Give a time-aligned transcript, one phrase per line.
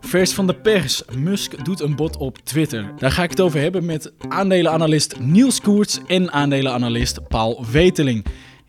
[0.00, 1.02] Vers van de pers.
[1.16, 2.92] Musk doet een bod op Twitter.
[2.96, 8.24] Daar ga ik het over hebben met aandelenanalist Niels Koerts en aandelenanalist Paul Weteling.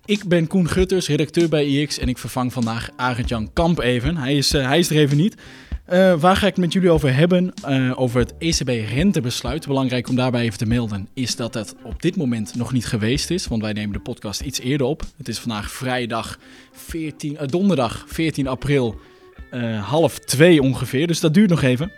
[0.06, 4.18] Ik ben Koen Gutters, redacteur bij IX en ik vervang vandaag Arend-Jan Kamp even.
[4.18, 5.36] Hij is, uh, hij is er even niet.
[5.92, 7.54] Uh, waar ga ik het met jullie over hebben?
[7.68, 9.68] Uh, over het ECB-rentebesluit.
[9.68, 13.30] Belangrijk om daarbij even te melden is dat het op dit moment nog niet geweest
[13.30, 13.48] is.
[13.48, 15.04] Want wij nemen de podcast iets eerder op.
[15.18, 16.40] Het is vandaag vrijdag
[16.72, 19.00] 14, uh, donderdag 14 april
[19.82, 21.08] half twee ongeveer.
[21.08, 21.92] Dus dat duurt nog even.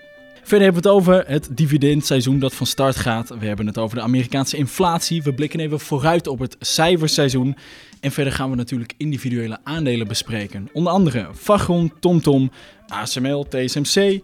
[0.43, 3.29] Verder hebben we het over het dividendseizoen dat van start gaat.
[3.39, 5.23] We hebben het over de Amerikaanse inflatie.
[5.23, 7.55] We blikken even vooruit op het cijferseizoen.
[8.01, 10.69] En verder gaan we natuurlijk individuele aandelen bespreken.
[10.73, 12.51] Onder andere Vagron, TomTom,
[12.87, 14.19] ASML, TSMC.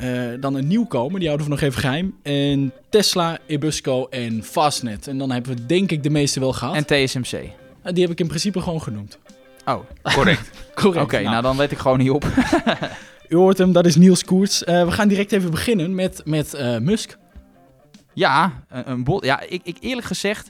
[0.00, 2.14] Uh, dan een nieuwkomer, die houden we nog even geheim.
[2.22, 5.08] En Tesla, Ebusco en Fastnet.
[5.08, 6.74] En dan hebben we denk ik de meeste wel gehad.
[6.74, 7.32] En TSMC.
[7.32, 9.18] Uh, die heb ik in principe gewoon genoemd.
[9.64, 10.50] Oh, correct.
[10.74, 10.96] correct.
[10.96, 11.30] Oké, okay, nou.
[11.30, 12.26] nou dan weet ik gewoon niet op.
[13.28, 14.62] U hoort hem, dat is Niels Koerts.
[14.62, 17.18] Uh, we gaan direct even beginnen met, met Musk.
[18.14, 19.24] Ja, een, een bot.
[19.24, 20.48] Ja, ik, ik eerlijk gezegd,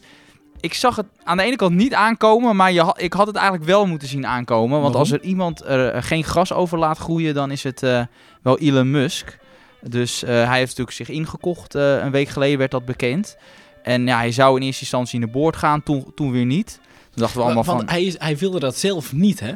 [0.61, 3.67] ik zag het aan de ene kant niet aankomen, maar je, ik had het eigenlijk
[3.67, 4.81] wel moeten zien aankomen.
[4.81, 5.01] Want Waarom?
[5.01, 8.03] als er iemand er geen gras over laat groeien, dan is het uh,
[8.43, 9.39] wel Elon Musk.
[9.83, 11.75] Dus uh, hij heeft natuurlijk zich ingekocht.
[11.75, 13.37] Uh, een week geleden werd dat bekend.
[13.83, 16.81] En ja, hij zou in eerste instantie naar boord gaan, toen, toen weer niet.
[16.85, 17.89] Toen dachten we allemaal Want van...
[17.89, 19.53] Hij, is, hij wilde dat zelf niet, hè?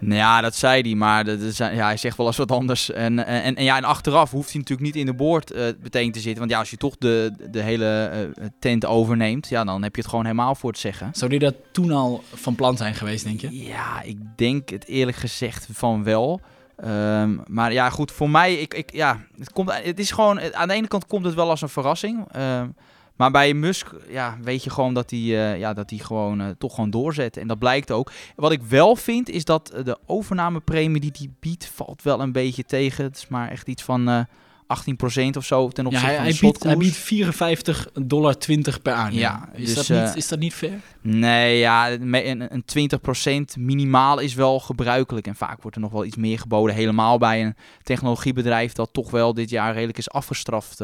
[0.00, 2.90] Nou ja, dat zei hij, maar dat is, ja, hij zegt wel eens wat anders.
[2.90, 6.12] En, en, en, ja, en achteraf hoeft hij natuurlijk niet in de boord uh, meteen
[6.12, 6.38] te zitten.
[6.38, 10.00] Want ja, als je toch de, de hele uh, tent overneemt, ja, dan heb je
[10.00, 11.10] het gewoon helemaal voor het zeggen.
[11.12, 13.64] Zou die dat toen al van plan zijn geweest, denk je?
[13.64, 16.40] Ja, ik denk het eerlijk gezegd van wel.
[16.84, 20.68] Um, maar ja, goed, voor mij, ik, ik, ja, het, komt, het is gewoon, aan
[20.68, 22.36] de ene kant komt het wel als een verrassing.
[22.36, 22.74] Um,
[23.18, 26.46] maar bij Musk ja, weet je gewoon dat hij, uh, ja, dat hij gewoon uh,
[26.58, 27.36] toch gewoon doorzet.
[27.36, 28.12] En dat blijkt ook.
[28.36, 32.64] Wat ik wel vind is dat de overnamepremie die hij biedt valt wel een beetje
[32.64, 33.04] tegen.
[33.04, 36.32] Het is maar echt iets van uh, 18% of zo ten opzichte ja, hij, van
[36.32, 39.18] de hij biedt, hij biedt 54 dollar 20 per aandeel.
[39.18, 40.80] Ja, is, dus, dat niet, is dat niet fair?
[41.00, 45.26] Nee, ja, een, een 20% minimaal is wel gebruikelijk.
[45.26, 46.74] En vaak wordt er nog wel iets meer geboden.
[46.74, 50.80] Helemaal bij een technologiebedrijf dat toch wel dit jaar redelijk is afgestraft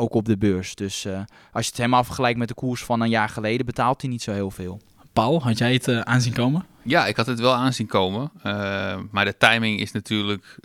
[0.00, 0.74] ook op de beurs.
[0.74, 1.12] Dus uh,
[1.52, 4.22] als je het helemaal vergelijkt met de koers van een jaar geleden, betaalt hij niet
[4.22, 4.80] zo heel veel.
[5.12, 6.66] Paul, had jij het uh, aanzien komen?
[6.82, 8.30] Ja, ik had het wel aanzien komen.
[8.36, 8.42] Uh,
[9.10, 10.58] maar de timing is natuurlijk,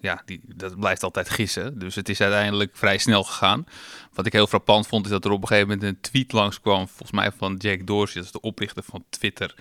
[0.00, 1.78] ja, die, dat blijft altijd gissen.
[1.78, 3.66] Dus het is uiteindelijk vrij snel gegaan.
[4.12, 6.88] Wat ik heel frappant vond, is dat er op een gegeven moment een tweet langskwam,
[6.88, 9.54] volgens mij van Jack Dorsey, dat is de oprichter van Twitter.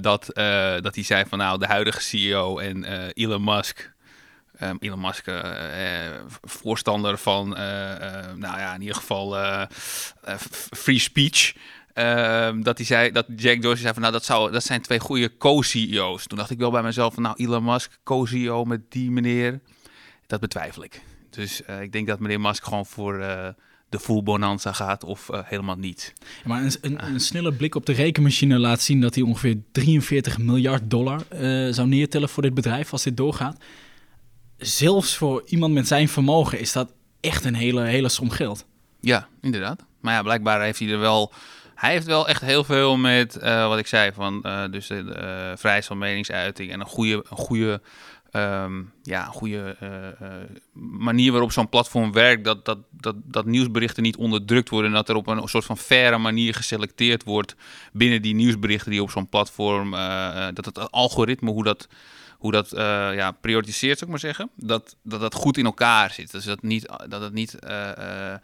[0.00, 0.30] dat,
[0.82, 3.92] dat hij zei van nou, de huidige CEO en Elon Musk,
[4.62, 7.56] Um, Elon Musk, uh, uh, voorstander van, uh,
[8.34, 9.36] nou ja, in ieder geval
[10.76, 11.54] free speech.
[11.92, 14.98] Ehm, dat hij zei, dat Jack Dorsey zei van, nou, dat, zou, dat zijn twee
[14.98, 16.26] goede co-CEO's.
[16.26, 19.60] Toen dacht ik wel bij mezelf van, nou, Elon Musk, co-CEO met die meneer,
[20.26, 21.02] dat betwijfel ik.
[21.30, 23.18] Dus ik denk dat meneer Musk gewoon voor
[23.88, 26.12] de full bonanza gaat of helemaal niet.
[26.44, 30.38] Maar een, een, een, snelle blik op de rekenmachine laat zien dat hij ongeveer 43
[30.38, 31.22] miljard dollar
[31.72, 33.56] zou neertellen voor dit bedrijf als dit doorgaat
[34.58, 38.66] zelfs voor iemand met zijn vermogen is dat echt een hele, hele som geld.
[39.00, 39.84] Ja, inderdaad.
[40.00, 41.32] Maar ja, blijkbaar heeft hij er wel...
[41.74, 44.94] Hij heeft wel echt heel veel met, uh, wat ik zei, van uh, dus de
[44.94, 47.80] uh, vrijheid van meningsuiting en een goede, een goede,
[48.32, 49.76] um, ja, een goede
[50.98, 52.44] manier waarop zo'n platform werkt.
[52.44, 55.76] Dat, dat, dat, dat nieuwsberichten niet onderdrukt worden en dat er op een soort van
[55.76, 57.54] faire manier geselecteerd wordt
[57.92, 59.90] binnen die nieuwsberichten die op zo'n platform,
[60.54, 61.88] dat het algoritme, hoe dat
[62.38, 62.78] hoe dat uh,
[63.14, 64.50] ja, prioritiseert, zou ik maar zeggen.
[64.54, 66.30] Dat, dat dat goed in elkaar zit.
[66.30, 68.34] Dus dat, niet, dat het niet uh, uh,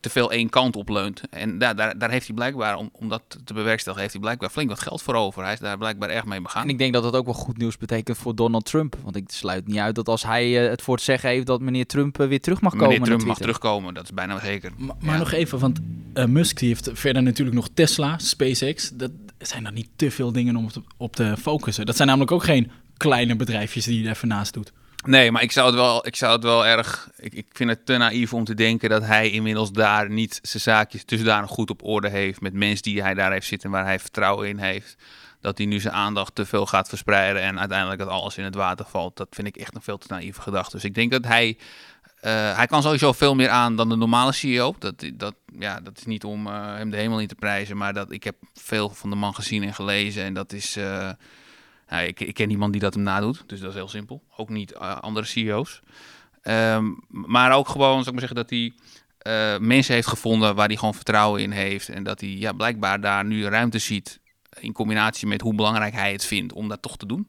[0.00, 1.20] te veel één kant op leunt.
[1.30, 4.50] En daar, daar, daar heeft hij blijkbaar, om, om dat te bewerkstelligen, heeft hij blijkbaar
[4.50, 5.42] flink wat geld voor over.
[5.42, 6.62] Hij is daar blijkbaar erg mee begaan.
[6.62, 8.96] En ik denk dat dat ook wel goed nieuws betekent voor Donald Trump.
[9.02, 11.86] Want ik sluit niet uit dat als hij het voor het zeggen heeft dat meneer
[11.86, 12.88] Trump weer terug mag komen.
[12.88, 14.72] Meneer Trump mag terugkomen, dat is bijna zeker.
[14.76, 15.18] Maar, maar ja.
[15.18, 15.80] nog even, want
[16.26, 18.90] Musk die heeft verder natuurlijk nog Tesla, SpaceX.
[18.90, 21.86] Dat zijn dan niet te veel dingen om op te, op te focussen.
[21.86, 24.72] Dat zijn namelijk ook geen kleine bedrijfjes die je even naast doet.
[25.06, 27.10] Nee, maar ik zou het wel, ik zou het wel erg.
[27.16, 30.62] Ik, ik vind het te naïef om te denken dat hij inmiddels daar niet zijn
[30.62, 32.40] zaakjes dusdanig goed op orde heeft.
[32.40, 34.96] Met mensen die hij daar heeft zitten waar hij vertrouwen in heeft.
[35.40, 38.54] Dat hij nu zijn aandacht te veel gaat verspreiden en uiteindelijk dat alles in het
[38.54, 39.16] water valt.
[39.16, 40.76] Dat vind ik echt een veel te naïeve gedachte.
[40.76, 41.58] Dus ik denk dat hij.
[42.22, 44.74] Uh, hij kan sowieso veel meer aan dan de normale CEO.
[44.78, 47.76] Dat, dat, ja, dat is niet om uh, hem de hemel in te prijzen.
[47.76, 50.24] Maar dat, ik heb veel van de man gezien en gelezen.
[50.24, 50.76] En dat is.
[50.76, 51.10] Uh,
[51.88, 54.22] nou, ik, ik, ken niemand die dat hem nadoet, dus dat is heel simpel.
[54.36, 55.80] Ook niet uh, andere CEO's.
[56.42, 58.72] Um, maar ook gewoon, zou ik maar zeggen, dat hij
[59.26, 61.88] uh, mensen heeft gevonden waar hij gewoon vertrouwen in heeft.
[61.88, 64.20] En dat hij ja, blijkbaar daar nu ruimte ziet
[64.60, 67.28] in combinatie met hoe belangrijk hij het vindt om dat toch te doen.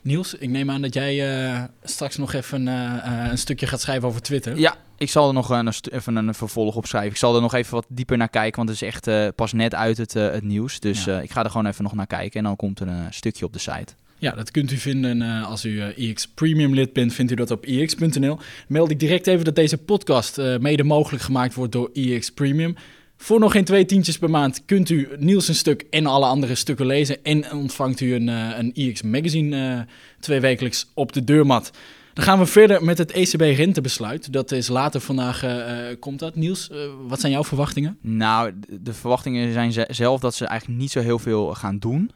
[0.00, 4.08] Niels, ik neem aan dat jij uh, straks nog even uh, een stukje gaat schrijven
[4.08, 4.58] over Twitter.
[4.58, 7.10] Ja, ik zal er nog een, even een vervolg op schrijven.
[7.10, 9.52] Ik zal er nog even wat dieper naar kijken, want het is echt uh, pas
[9.52, 10.80] net uit het, het nieuws.
[10.80, 11.20] Dus ja.
[11.20, 13.52] ik ga er gewoon even nog naar kijken en dan komt er een stukje op
[13.52, 13.94] de site.
[14.18, 17.64] Ja, dat kunt u vinden als u EX Premium lid bent, vindt u dat op
[17.64, 18.38] EX.nl.
[18.68, 22.76] Meld ik direct even dat deze podcast mede mogelijk gemaakt wordt door EX Premium.
[23.16, 26.54] Voor nog geen twee tientjes per maand kunt u Niels een stuk en alle andere
[26.54, 27.24] stukken lezen.
[27.24, 29.86] En ontvangt u een, een EX Magazine
[30.20, 31.70] twee wekelijks op de deurmat.
[32.12, 34.32] Dan gaan we verder met het ECB-rentebesluit.
[34.32, 36.34] Dat is later vandaag, uh, komt dat.
[36.34, 36.70] Niels,
[37.06, 37.98] wat zijn jouw verwachtingen?
[38.00, 42.10] Nou, de verwachtingen zijn zelf dat ze eigenlijk niet zo heel veel gaan doen.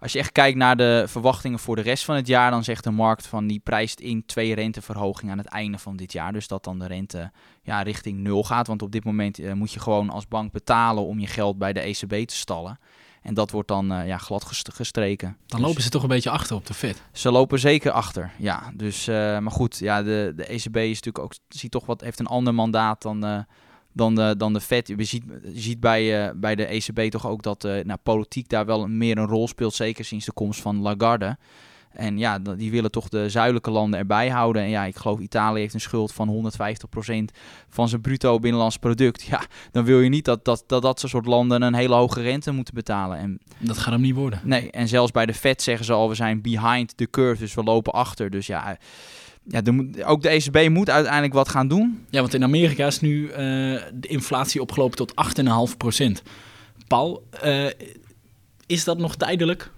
[0.00, 2.84] Als je echt kijkt naar de verwachtingen voor de rest van het jaar, dan zegt
[2.84, 6.32] de markt van die prijst in twee renteverhogingen aan het einde van dit jaar.
[6.32, 7.30] Dus dat dan de rente
[7.62, 8.66] ja, richting nul gaat.
[8.66, 11.80] Want op dit moment moet je gewoon als bank betalen om je geld bij de
[11.80, 12.78] ECB te stallen.
[13.22, 15.36] En dat wordt dan uh, ja, glad gestreken.
[15.46, 17.02] Dan dus lopen ze toch een beetje achter op de Fed.
[17.12, 18.72] Ze lopen zeker achter, ja.
[18.74, 22.20] Dus, uh, maar goed, ja, de, de ECB is natuurlijk ook, ziet toch wat, heeft
[22.20, 23.46] een ander mandaat dan
[23.94, 24.88] dan de, dan de Fed.
[24.88, 28.86] Je ziet, je ziet bij, bij de ECB toch ook dat nou, politiek daar wel
[28.86, 31.36] meer een rol speelt, zeker sinds de komst van Lagarde.
[31.94, 34.62] En ja, die willen toch de zuidelijke landen erbij houden.
[34.62, 36.52] En ja, ik geloof Italië heeft een schuld van
[37.32, 37.34] 150%
[37.68, 39.22] van zijn bruto binnenlands product.
[39.22, 42.52] Ja, dan wil je niet dat dat, dat, dat soort landen een hele hoge rente
[42.52, 43.18] moeten betalen.
[43.18, 44.40] En, dat gaat hem niet worden.
[44.44, 47.54] Nee, en zelfs bij de Fed zeggen ze al, we zijn behind the curve, dus
[47.54, 48.30] we lopen achter.
[48.30, 48.78] Dus ja
[49.44, 52.06] ja, de, ook de ECB moet uiteindelijk wat gaan doen.
[52.10, 53.36] Ja, want in Amerika is nu uh,
[53.94, 55.12] de inflatie opgelopen tot
[55.70, 56.22] 8,5 procent.
[56.86, 57.66] Paul, uh,
[58.66, 59.70] is dat nog tijdelijk?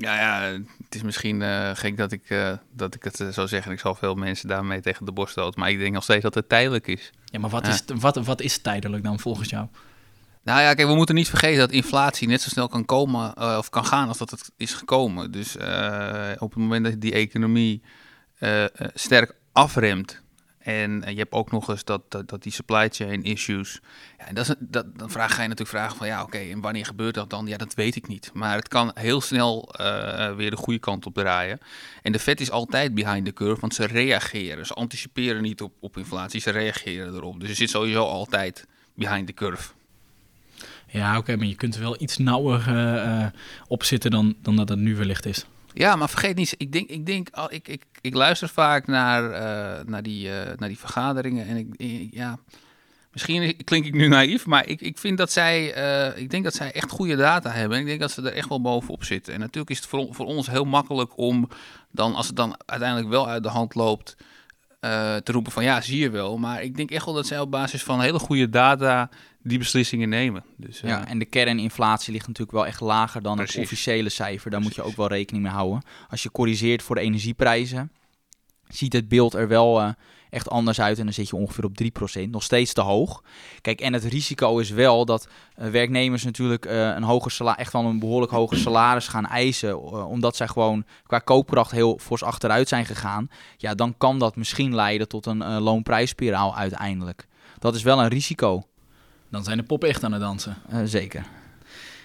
[0.00, 2.34] Ja, ja, het is misschien uh, gek dat ik,
[2.72, 3.72] dat ik het zou zeggen.
[3.72, 5.60] Ik zal veel mensen daarmee tegen de borst stoten.
[5.60, 7.10] Maar ik denk nog steeds dat het tijdelijk is.
[7.24, 9.66] Ja, maar wat, Is, wat, wat is tijdelijk dan volgens jou?
[10.42, 13.68] Nou ja, kijk, we moeten niet vergeten dat inflatie net zo snel kan komen of
[13.68, 15.30] kan gaan als dat het is gekomen.
[15.30, 15.56] Dus
[16.38, 17.82] op het moment dat die economie
[18.94, 20.22] sterk afremt.
[20.70, 23.80] En, en, je hebt ook nog eens dat, dat, die supply chain issues.
[24.18, 26.86] Ja, en dat is, dat, dan vraag je natuurlijk vragen van ja, oké, en wanneer
[26.86, 27.46] gebeurt dat dan?
[27.46, 28.30] Ja, dat weet ik niet.
[28.34, 31.60] Maar het kan heel snel uh, weer de goede kant op draaien.
[32.02, 34.66] En de Fed is altijd behind the curve, want ze reageren.
[34.66, 37.40] Ze anticiperen niet op, op inflatie, ze reageren erop.
[37.40, 39.72] Dus je zit sowieso altijd behind the curve.
[40.86, 43.26] Ja, oké, maar je kunt er wel iets nauwer uh,
[43.66, 45.44] op zitten dan, dan dat het nu wellicht is.
[45.72, 49.84] Ja, maar vergeet niet, ik denk, ik, denk, ik, ik, ik luister vaak naar, uh,
[49.86, 52.38] naar, die, uh, naar die vergaderingen en ik, ja,
[53.12, 56.54] misschien klink ik nu naïef, maar ik, ik vind dat zij, uh, ik denk dat
[56.54, 57.78] zij echt goede data hebben.
[57.78, 59.34] Ik denk dat ze er echt wel bovenop zitten.
[59.34, 61.48] En natuurlijk is het voor, voor ons heel makkelijk om
[61.90, 64.16] dan, als het dan uiteindelijk wel uit de hand loopt,
[64.80, 66.38] te roepen van ja, zie je wel.
[66.38, 69.10] Maar ik denk echt wel dat zij op basis van hele goede data
[69.42, 70.44] die beslissingen nemen.
[70.56, 74.50] Dus, ja, en de kerninflatie ligt natuurlijk wel echt lager dan het officiële cijfer.
[74.50, 75.82] Daar moet je ook wel rekening mee houden.
[76.08, 77.92] Als je corrigeert voor de energieprijzen,
[78.68, 79.88] ziet het beeld er wel uh,
[80.30, 80.98] echt anders uit.
[80.98, 81.72] En dan zit je ongeveer op
[82.18, 82.30] 3%.
[82.30, 83.22] Nog steeds te hoog.
[83.60, 85.28] Kijk, en het risico is wel dat
[85.58, 90.06] uh, werknemers natuurlijk een hoger salaris, echt wel een behoorlijk hoger salaris gaan eisen.
[90.06, 93.28] omdat zij gewoon qua koopkracht heel fors achteruit zijn gegaan.
[93.56, 97.28] Ja, dan kan dat misschien leiden tot een loonprijsspiraal uiteindelijk.
[97.58, 98.64] Dat is wel een risico.
[99.30, 100.56] Dan zijn de poppen echt aan het dansen.
[100.72, 101.26] Uh, zeker.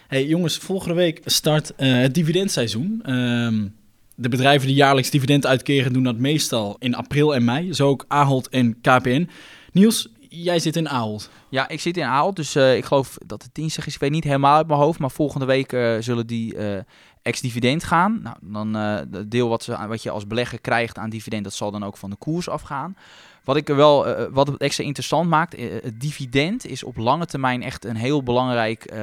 [0.07, 3.13] Hey jongens, volgende week start uh, het dividendseizoen.
[3.13, 3.75] Um,
[4.15, 7.73] de bedrijven die jaarlijks dividend uitkeren doen dat meestal in april en mei.
[7.73, 9.29] Zo ook Ahold en KPN.
[9.71, 11.29] Niels, jij zit in Ahold.
[11.49, 13.93] Ja, ik zit in Ahold, dus uh, ik geloof dat het dinsdag is.
[13.93, 16.77] Ik weet niet helemaal uit mijn hoofd, maar volgende week uh, zullen die uh,
[17.25, 18.19] ex-dividend gaan.
[18.23, 21.71] Nou, dan het deel wat, ze, wat je als belegger krijgt aan dividend, dat zal
[21.71, 22.95] dan ook van de koers afgaan.
[23.43, 27.63] Wat ik wel, uh, wat het extra interessant maakt, het dividend is op lange termijn
[27.63, 28.93] echt een heel belangrijk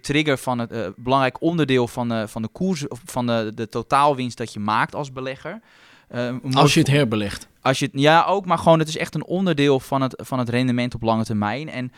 [0.00, 4.60] trigger van het belangrijk onderdeel van, van de koers, van de, de totaalwinst dat je
[4.60, 5.60] maakt als belegger.
[6.52, 7.48] Als je het herbelegt.
[7.62, 10.48] Als je ja, ook, maar gewoon het is echt een onderdeel van het, van het
[10.48, 11.68] rendement op lange termijn.
[11.68, 11.92] En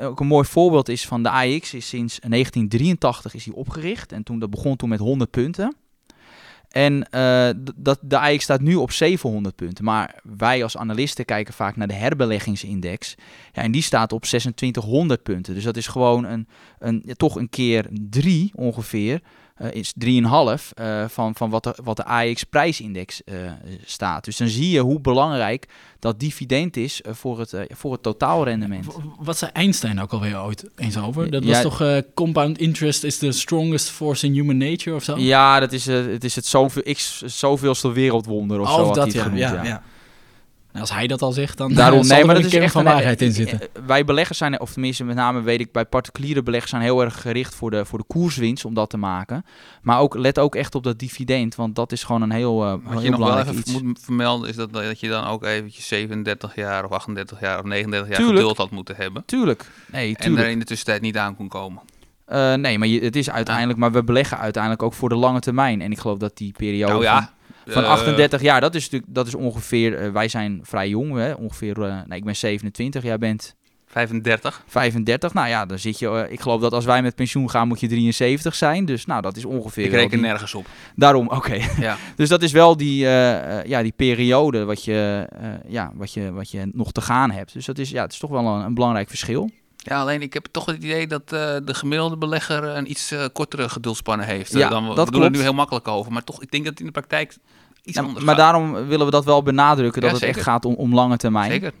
[0.00, 4.12] ook een mooi voorbeeld is van de AX, is sinds 1983 is die opgericht.
[4.12, 5.76] En toen, dat begon toen met 100 punten.
[6.76, 9.84] En uh, dat, de AX staat nu op 700 punten.
[9.84, 13.14] Maar wij als analisten kijken vaak naar de herbeleggingsindex.
[13.52, 15.54] Ja, en die staat op 2600 punten.
[15.54, 16.48] Dus dat is gewoon een,
[16.78, 19.20] een, ja, toch een keer drie ongeveer
[19.62, 23.50] uh, is 3,5 uh, van, van wat de, wat de AX prijsindex uh,
[23.84, 24.24] staat.
[24.24, 28.86] Dus dan zie je hoe belangrijk dat dividend is voor, het, voor het totaalrendement.
[29.18, 31.30] Wat zei Einstein ook alweer ooit eens over?
[31.30, 35.18] Dat was toch compound interest is the strongest force in human nature of zo?
[35.18, 38.92] Ja, dat is, het is het zoveel, x, zoveelste wereldwonder of oh, zo.
[38.92, 39.82] Dat, ja, genoemd, ja, ja.
[40.78, 42.72] Als hij dat al zegt, dan Daarom, zal nee, er maar wel dat is echt
[42.72, 43.60] van een- waarheid in eh, zitten.
[43.60, 47.00] eh, Wij beleggers zijn, of tenminste met name weet ik, bij particuliere beleggers zijn heel
[47.02, 49.44] erg gericht voor de, voor de koerswinst om dat te maken.
[49.82, 52.70] Maar ook, let ook echt op dat dividend, want dat is gewoon een heel, eh,
[52.70, 53.82] Wat heel je nog wel belangrijk even iets.
[53.82, 57.64] moet vermelden is dat, dat je dan ook eventjes 37 jaar of 38 jaar of
[57.64, 58.38] 39 jaar Tuurlijk.
[58.38, 59.22] geduld had moeten hebben.
[59.26, 60.44] Tuurlijk, nee, En tuurlijk.
[60.44, 61.82] er in de tussentijd niet aan kon komen.
[62.26, 65.40] Eh, nee, maar je, het is uiteindelijk, maar we beleggen uiteindelijk ook voor de lange
[65.40, 65.80] termijn.
[65.80, 67.32] En ik geloof dat die periode Nou ja,
[67.66, 71.14] van eh, 38 jaar, dat is natuurlijk, dat is ongeveer, eh, wij zijn vrij jong,
[71.16, 73.54] hè, ongeveer, eh, nee, ik ben 27, jij bent
[73.86, 74.62] 35.
[74.66, 75.34] 35.
[75.34, 77.80] Nou ja, dan zit je, eh, ik geloof dat als wij met pensioen gaan, moet
[77.80, 78.84] je 73 zijn.
[78.84, 79.84] Dus nou, dat is ongeveer.
[79.84, 80.66] Ik reken die- nergens op.
[80.96, 81.58] Daarom, oké.
[81.80, 81.96] Ja.
[82.16, 86.12] dus dat is wel die, eh, eh, ja, die periode wat je, eh, ja, wat,
[86.12, 87.52] je, wat je nog te gaan hebt.
[87.52, 89.50] Dus dat is, ja, het is toch wel een, een belangrijk verschil.
[89.88, 93.24] Ja, alleen ik heb toch het idee dat eh, de gemiddelde belegger een iets eh,
[93.32, 94.52] kortere geduldspanne heeft.
[94.52, 95.36] Ja, Eh, dan, we dat we doen klopt.
[95.36, 96.12] nu heel makkelijk over.
[96.12, 97.36] Maar toch, ik denk dat het in de praktijk
[97.84, 98.44] iets Ja, anders maar gaat.
[98.44, 101.50] daarom willen we dat wel benadrukken, dat Ja, het echt gaat om, om lange termijn.
[101.50, 101.72] Zeker.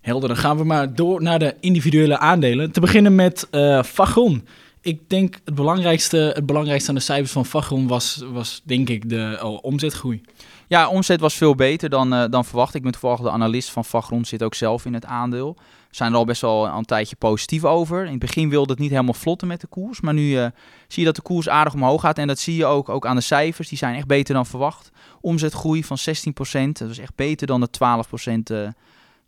[0.00, 2.72] Helder, dan gaan we maar door naar de individuele aandelen.
[2.72, 4.46] Te beginnen met eh Fagron.
[4.80, 9.08] Ik denk het belangrijkste, het belangrijkste aan de cijfers van Fagron was, was denk ik
[9.08, 10.20] de oh, omzetgroei.
[10.66, 12.74] Ja, omzet was veel beter dan, eh, dan verwacht.
[12.74, 15.56] Ik ben toevallig de analist van Vagron, zit ook zelf in het aandeel.
[15.92, 18.04] Zijn er al best wel een tijdje positief over.
[18.04, 20.00] In het begin wilde het niet helemaal vlotten met de koers.
[20.00, 20.46] Maar nu eh,
[20.88, 22.18] zie je dat de koers aardig omhoog gaat.
[22.18, 23.68] En dat zie je ook, ook aan de cijfers.
[23.68, 24.90] Die zijn echt beter dan verwacht.
[25.20, 26.72] Omzetgroei van 16%.
[26.72, 28.68] Dat is echt beter dan de 12% eh,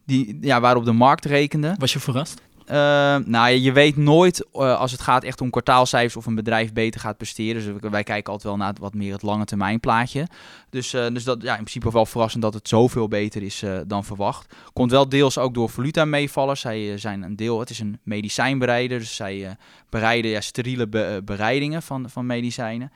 [0.05, 1.75] die, ja, waarop de markt rekende.
[1.79, 2.43] Was je verrast?
[2.67, 2.77] Eh,
[3.25, 7.01] nou, je weet nooit eh, als het gaat echt om kwartaalcijfers of een bedrijf beter
[7.01, 7.63] gaat presteren.
[7.81, 10.27] Dus wij- kijken altijd wel naar het, wat meer het lange termijn plaatje.
[10.71, 14.05] Dus, eh, dus dat ja, in principe wel verrassend dat het zoveel beter is dan
[14.05, 14.55] verwacht.
[14.73, 16.57] Komt wel deels ook door valuta meevallen.
[16.57, 18.99] Zij zijn een deel, het is een medicijnbereider.
[18.99, 19.57] Dus zij
[19.91, 22.93] bereiden ja, steriele be- bereidingen van, van medicijnen.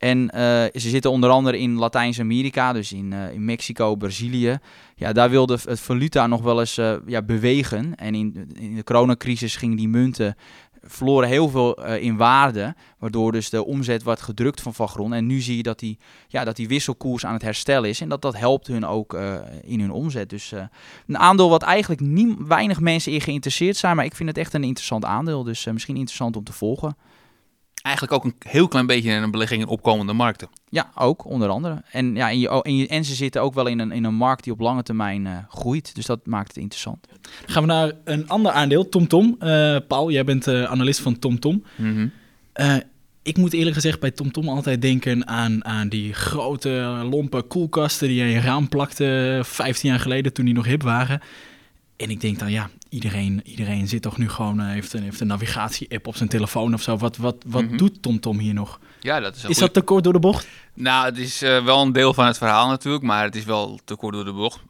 [0.00, 4.58] En eh, ze zitten onder andere in Latijns-Amerika, dus in, eh, in Mexico, Brazilië.
[4.94, 7.94] Ja, daar wilde het valuta nog wel eens eh, ja, bewegen.
[7.94, 10.36] En in, in de coronacrisis gingen die munten
[10.82, 15.12] verloren heel veel in waarde, waardoor dus de omzet wordt gedrukt van Van.
[15.12, 18.08] En nu zie je dat die, ja, dat die wisselkoers aan het herstellen is en
[18.08, 19.18] dat dat helpt hun ook
[19.62, 20.30] in hun omzet.
[20.30, 20.52] Dus
[21.06, 24.54] een aandeel wat eigenlijk niet, weinig mensen in geïnteresseerd zijn, maar ik vind het echt
[24.54, 25.42] een interessant aandeel.
[25.42, 26.96] Dus misschien interessant om te volgen.
[27.82, 30.48] Eigenlijk ook een heel klein beetje een belegging in opkomende markten.
[30.68, 31.82] Ja, ook onder andere.
[31.90, 34.14] En, ja, en, je, en, je, en ze zitten ook wel in een, in een
[34.14, 35.94] markt die op lange termijn eh, groeit.
[35.94, 37.06] Dus dat maakt het interessant.
[37.06, 39.36] Dan gaan we naar een ander aandeel, TomTom.
[39.38, 41.64] Eh Paul, jij bent eh, analist van TomTom.
[41.76, 42.08] Mhm.
[42.52, 42.76] Eh,
[43.22, 46.68] ik moet eerlijk gezegd bij TomTom altijd denken aan, aan die grote
[47.10, 50.82] lompe koelkasten die je in je raam plakte 15 jaar geleden toen die nog hip
[50.82, 51.20] waren.
[52.00, 55.20] En ik denk dan, ja, iedereen, iedereen zit toch nu gewoon, eh, heeft, een, heeft
[55.20, 56.96] een navigatie-app op zijn telefoon of zo.
[56.96, 57.76] Wat, wat, wat Mhm.
[57.76, 58.80] doet TomTom hier nog?
[59.00, 60.46] Ja, dat is Is goeie- dat te kort door de bocht?
[60.74, 63.78] Nou, het is eh, wel een deel van het verhaal natuurlijk, maar het is wel
[63.84, 64.60] te kort door de bocht.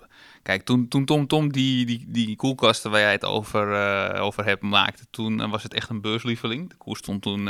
[0.42, 4.44] Kijk, toen, toen Tom Tom die, die, die koelkasten waar jij het over, eh, over
[4.44, 6.68] hebt maakte, toen was het echt een beurslieveling.
[6.68, 7.48] De koers stond toen,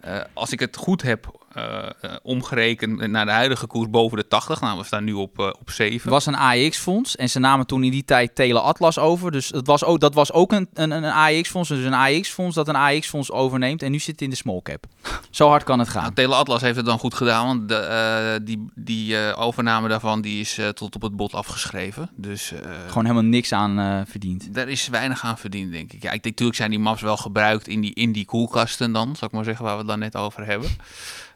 [0.00, 4.28] eh, als ik het goed heb eh, eh, omgerekend naar de huidige koers, boven de
[4.28, 4.60] 80.
[4.60, 6.00] Nou, we staan nu op, op 7.
[6.00, 9.32] Het was een AEX-fonds en ze namen toen in die tijd Tele Atlas over.
[9.32, 11.68] Dus dat was ook, dat was ook een, een, een AEX-fonds.
[11.68, 13.82] Dus een AEX-fonds dat een AEX-fonds overneemt.
[13.82, 14.86] En nu zit het in de small cap.
[15.30, 16.02] Zo hard kan het gaan.
[16.02, 20.40] Nou, Tele Atlas heeft het dan goed gedaan, want de, die, die overname daarvan die
[20.40, 22.10] is tot op het bot afgeschreven.
[22.16, 22.52] Dus
[22.86, 24.54] Gewoon helemaal niks aan verdiend.
[24.54, 26.02] Daar is weinig aan verdiend, denk ik.
[26.02, 29.16] Ja, ik denk natuurlijk zijn die maps wel gebruikt in die, in die koelkasten dan,
[29.16, 30.70] zal ik maar zeggen, waar we dan net over hebben.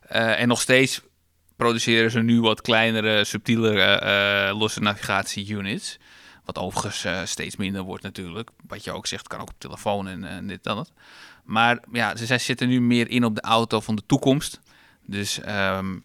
[0.01, 1.01] Eh, en nog steeds
[1.57, 5.99] produceren ze nu wat kleinere, subtielere eh, losse navigatie-units.
[6.45, 8.51] Wat overigens eh, steeds minder wordt natuurlijk.
[8.67, 10.93] Wat je ook zegt, kan ook op telefoon en, en dit en dat.
[11.45, 14.61] Maar ja, ze, zitten nu meer in op de auto van de toekomst.
[15.07, 15.97] Dus ehm,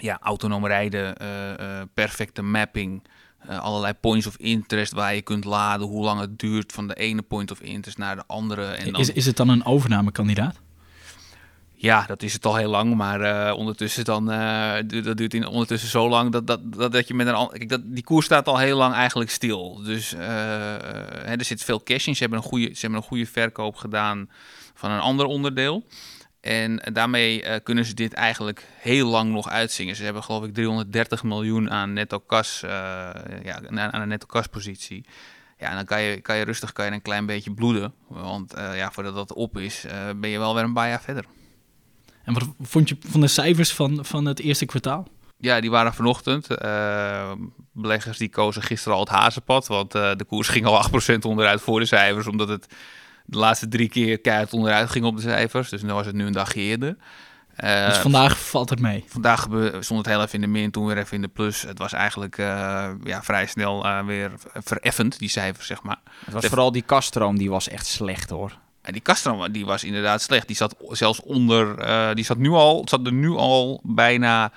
[0.00, 3.02] ja, autonoom rijden, eh, eh, perfecte mapping,
[3.38, 6.94] eh, allerlei points of interest waar je kunt laden, hoe lang het duurt van de
[6.94, 8.64] ene point of interest naar de andere.
[8.64, 10.60] En dan, Is, is het dan een overnamekandidaat?
[11.82, 15.46] Ja, dat is het al heel lang, maar eh, ondertussen dan, eh, dat duurt in,
[15.46, 18.46] ondertussen zo lang dat, dat, dat, dat je met een kijk, dat Die koers staat
[18.46, 19.82] al heel lang eigenlijk stil.
[19.82, 20.20] Dus eh,
[21.24, 22.14] hè, er zit veel cash in.
[22.14, 24.30] Ze hebben, een goede, ze hebben een goede verkoop gedaan
[24.74, 25.86] van een ander onderdeel.
[26.40, 29.96] En daarmee kunnen ze dit eigenlijk heel lang nog uitzingen.
[29.96, 32.70] Ze hebben geloof ik 330 miljoen aan netto kas, eh,
[33.42, 35.04] ja, aan een netto kaspositie.
[35.58, 37.94] Ja, en dan kan je, kan je rustig kan je een klein beetje bloeden.
[38.06, 39.84] Want ja, voordat dat op is,
[40.16, 41.24] ben je wel weer een paar jaar verder.
[42.24, 45.06] En wat vond je van de cijfers van, van het eerste kwartaal?
[45.38, 46.46] Ja, die waren vanochtend.
[46.56, 47.32] Eh,
[47.72, 49.66] beleggers die kozen gisteren al het hazenpad.
[49.66, 52.26] Want eh, de koers ging al 8% onderuit voor de cijfers.
[52.26, 52.66] Omdat het
[53.26, 55.68] de laatste drie keer keihard onderuit ging op de cijfers.
[55.68, 56.96] Dus nu was het nu een dagje eerder.
[57.56, 59.04] Eh, dus vandaag valt het mee.
[59.06, 59.46] Vandaag
[59.80, 61.62] stond het heel even in de min, toen weer even in de plus.
[61.62, 66.00] Het was eigenlijk eh, ja, vrij snel weer vereffend, die cijfers, zeg maar.
[66.24, 68.58] Het was De- vooral die kaststroom, die was echt slecht hoor.
[68.82, 70.46] En die Castro, die was inderdaad slecht.
[70.46, 74.52] Die zat zelfs onder, eh, die zat nu al, zat er nu al bijna.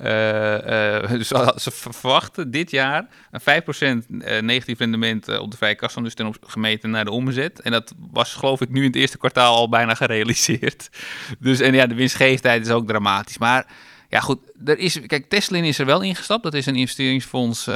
[1.20, 6.14] dus ze verwachten dit jaar een 5% eh, negatief rendement op de vrije kaststroom, dus
[6.14, 7.60] ten op, gemeten naar de omzet.
[7.60, 10.90] En dat was geloof ik nu in het eerste kwartaal al bijna gerealiseerd.
[11.38, 13.38] Dus en ja, de winstgevendheid is ook dramatisch.
[13.38, 13.66] Maar
[14.08, 16.42] ja, goed, er is, kijk, Teslin is er wel ingestapt.
[16.42, 17.66] Dat is een investeringsfonds,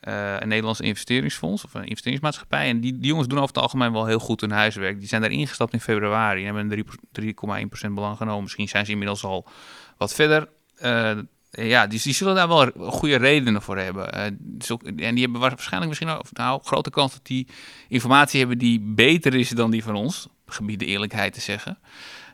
[0.00, 2.68] eh, een Nederlands investeringsfonds of een investeringsmaatschappij.
[2.68, 4.98] En die, die jongens doen over het algemeen wel heel goed hun huiswerk.
[4.98, 7.34] Die zijn daar ingestapt in februari en hebben een 3
[7.88, 8.42] 3,1% belang genomen.
[8.42, 9.46] Misschien zijn ze inmiddels al
[9.96, 10.48] wat verder.
[10.76, 11.18] Eh,
[11.50, 14.12] ja, die, die zullen daar wel goede redenen voor hebben.
[14.12, 17.46] Eh, dus en die hebben waarschijnlijk misschien of nou, grote kans dat die
[17.88, 20.28] informatie hebben die beter is dan die van ons.
[20.46, 21.78] Gebied de eerlijkheid te zeggen.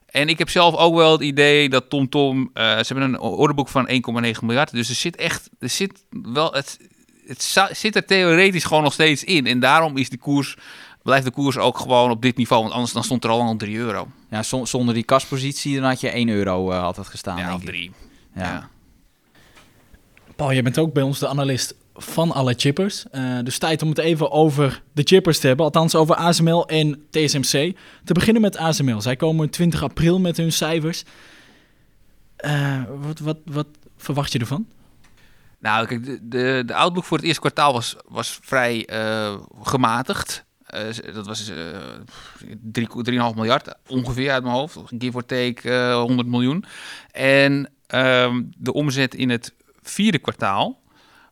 [0.07, 3.69] En ik heb zelf ook wel het idee dat TomTom, eh ze hebben een orderboek
[3.69, 3.95] van 1,9
[4.41, 4.71] miljard.
[4.73, 6.79] Dus er zit echt, er zit wel, het,
[7.27, 9.47] het zit er theoretisch gewoon nog steeds in.
[9.47, 10.57] En daarom is de koers,
[11.03, 12.63] blijft de koers ook gewoon op dit niveau.
[12.63, 14.09] Want anders dan stond er al al 3 euro.
[14.31, 17.37] Ja, zon- zonder die kaspositie dan had je 1 euro eh, altijd gestaan.
[17.37, 17.69] ja, denk of ik.
[17.69, 17.93] 3.
[18.35, 18.43] Ja.
[18.43, 18.69] Ja.
[20.37, 23.05] Paul, jij bent ook bij ons de analist van alle chippers.
[23.11, 25.65] Eh, dus tijd om het even over de chippers te hebben.
[25.65, 27.77] Althans over ASML en TSMC.
[28.05, 29.01] Te beginnen met ASML.
[29.01, 31.05] Zij komen 20 april met hun cijfers.
[32.37, 33.67] Eh, wat, wat, wat
[33.97, 34.67] verwacht je ervan?
[35.59, 40.45] Nou, kijk, de, de, outlook voor het eerste kwartaal was, was vrij eh, gematigd.
[40.67, 41.57] Eh, dat was eh
[42.63, 44.79] 3, 3,5 miljard ongeveer uit mijn hoofd.
[44.99, 46.65] Give or take eh 100 miljoen.
[47.11, 50.81] En ehm, de omzet in het vierde kwartaal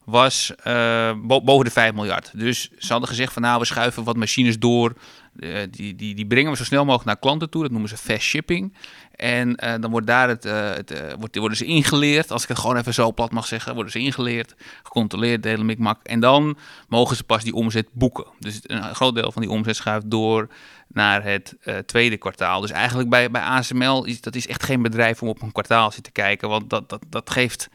[0.05, 2.31] was eh, bo- boven de 5 miljard.
[2.35, 4.93] Dus ze hadden gezegd van nou, we schuiven wat machines door.
[5.39, 7.63] Eh, die, die, die brengen we zo snel mogelijk naar klanten toe.
[7.63, 8.75] Dat noemen ze fast shipping.
[9.15, 12.59] En eh, dan wordt daar het, eh, het, wordt, worden ze ingeleerd, als ik het
[12.59, 16.03] gewoon even zo plat mag zeggen, worden ze ingeleerd, gecontroleerd, de hele mikmak.
[16.03, 16.57] En dan
[16.89, 18.27] mogen ze pas die omzet boeken.
[18.39, 20.49] Dus een groot deel van die omzet schuift door
[20.89, 22.61] naar het tweede kwartaal.
[22.61, 25.91] Dus eigenlijk bij, bij ASML is dat is echt geen bedrijf om op een kwartaal
[25.91, 27.69] te kijken, want dat, dat, dat geeft...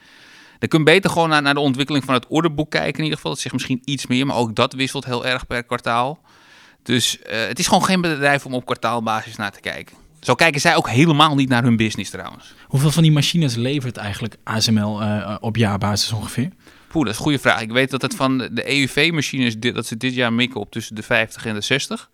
[0.60, 3.32] Dan kun beter gewoon naar, naar de ontwikkeling van het orderboek kijken in ieder geval.
[3.32, 6.20] Dat zegt misschien iets meer, maar ook dat wisselt heel erg per kwartaal.
[6.90, 9.96] Dus eh, het is gewoon geen bedrijf om op kwartaalbasis naar te kijken.
[10.20, 12.54] Zo kijken zij ook helemaal niet naar hun business trouwens.
[12.68, 16.50] Hoeveel van die machines levert eigenlijk ASML eh, op jaarbasis ongeveer?
[16.88, 17.62] Poeh, dat is een goede vraag.
[17.62, 20.96] Ik weet dat het van de EUV-machines, dit- dat ze dit jaar mikken op tussen
[20.96, 22.10] de 50 en de 60.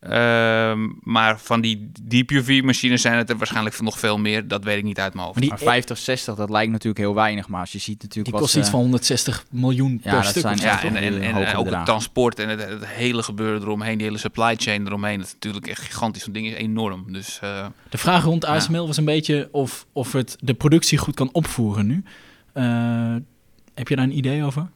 [0.00, 4.48] Ehm, maar van die Deep UV-machines zijn het er waarschijnlijk nog veel meer.
[4.48, 5.38] Dat weet ik niet uit mijn hoofd.
[5.38, 7.48] Maar die, Maar 50, 60, dat lijkt natuurlijk heel weinig.
[7.48, 10.30] Maar als je ziet natuurlijk die wat kost iets van 160 miljoen per Ja, dat
[10.30, 10.42] stuk.
[10.42, 14.06] zijn Ja, en, en, en, ook het transport en het, het hele gebeuren eromheen, die
[14.06, 16.22] hele supply chain eromheen, dat is natuurlijk echt gigantisch.
[16.22, 17.12] Zo'n ding is enorm.
[17.12, 21.14] Dus eh, De vraag rond ASML was een beetje of, of het de productie goed
[21.14, 22.02] kan opvoeren nu.
[22.52, 23.14] Eh,
[23.74, 24.68] heb je daar een idee over?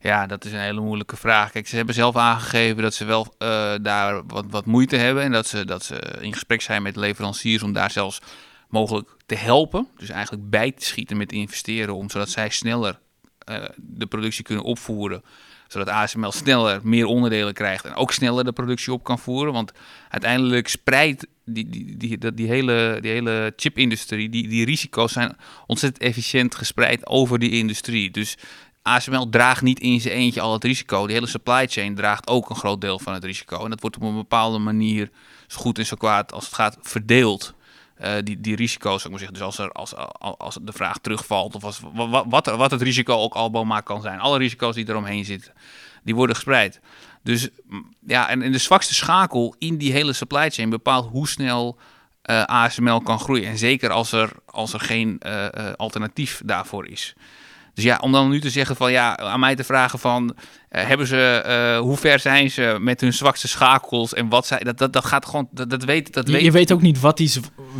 [0.00, 1.50] Ja, dat is een hele moeilijke vraag.
[1.50, 5.22] Kijk, ze hebben zelf aangegeven dat ze wel eh, daar wat, wat moeite hebben.
[5.22, 8.20] En dat ze, dat ze in gesprek zijn met leveranciers om daar zelfs
[8.68, 9.88] mogelijk te helpen.
[9.96, 11.94] Dus eigenlijk bij te schieten met investeren.
[11.94, 12.98] Om, zodat zij sneller
[13.38, 15.22] eh, de productie kunnen opvoeren.
[15.68, 17.84] Zodat ASML sneller meer onderdelen krijgt.
[17.84, 19.52] En ook sneller de productie op kan voeren.
[19.52, 19.72] Want
[20.08, 24.28] uiteindelijk spreidt die, die, die, die, die hele, die hele chipindustrie.
[24.28, 28.10] Die, die risico's zijn ontzettend efficiënt gespreid over die industrie.
[28.10, 28.36] Dus
[28.88, 31.06] ASML draagt niet in zijn eentje al het risico.
[31.06, 33.64] De hele supply chain draagt ook een groot deel van het risico.
[33.64, 35.10] En dat wordt op een bepaalde manier,
[35.46, 37.54] zo goed en zo kwaad als het gaat, verdeeld.
[37.94, 39.32] Eh, die, die risico's, zou ik maar.
[39.32, 39.94] Dus als, er, als,
[40.38, 44.02] als, de vraag terugvalt, of als, wat, wat, wat het risico ook al maar kan
[44.02, 44.18] zijn.
[44.18, 45.52] Alle risico's die eromheen zitten,
[46.02, 46.80] die worden gespreid.
[47.22, 47.48] Dus
[48.06, 51.78] ja, en, en de zwakste schakel in die hele supply chain bepaalt hoe snel
[52.22, 53.46] eh, ASML kan groeien.
[53.46, 57.14] En zeker als er, als er geen eh, alternatief daarvoor is.
[57.78, 60.34] Dus ja, om dan nu te zeggen van ja, aan mij te vragen van
[60.68, 64.58] eh, hebben ze, eh, hoe ver zijn ze met hun zwakste schakels en wat zij,
[64.58, 67.00] dat, dat, dat gaat gewoon, dat, dat weet, dat Je, weet je weet ook niet
[67.00, 67.32] wat die,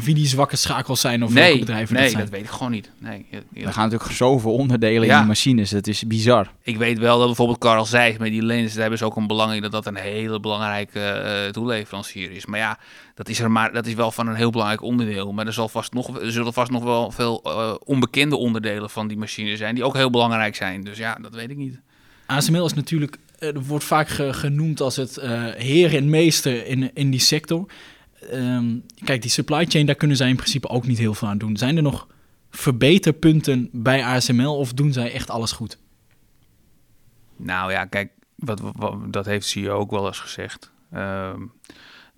[0.03, 2.25] wie die zwakke schakels zijn of welke nee, bedrijven nee, dat zijn.
[2.25, 2.91] dat weet ik gewoon niet.
[2.99, 5.13] Nee, je- je- Er gaan natuurlijk zoveel onderdelen Ja.
[5.13, 5.71] in die machines.
[5.71, 6.51] Dat is bizar.
[6.63, 9.27] Ik weet wel dat bijvoorbeeld Carl Zeiss met die lens, daar hebben ze ook een
[9.27, 12.47] belang in dat dat een hele belangrijke eh toeleverancier is.
[12.47, 12.79] Maar ja,
[13.15, 15.33] dat is, er maar, dat is wel van een heel belangrijk onderdeel.
[15.33, 17.37] Maar er, zal vast nog, er zullen vast nog wel veel
[17.85, 20.85] onbekende onderdelen van die machine zijn die ook heel belangrijk zijn.
[20.85, 21.81] Dus ja, dat weet ik niet.
[22.29, 26.95] ASML is natuurlijk, eh, wordt vaak ge- genoemd als het eh heer en meester in,
[26.95, 27.71] in die sector.
[28.31, 31.39] Ehm, kijk, die supply chain, daar kunnen zij in principe ook niet heel veel aan
[31.39, 31.57] doen.
[31.57, 32.07] Zijn er nog
[32.51, 35.79] verbeterpunten bij ASML of doen zij echt alles goed?
[37.37, 38.63] Nou ja, kijk, wat,
[39.09, 40.71] dat heeft CEO ook wel eens gezegd.
[40.93, 41.41] Ehm,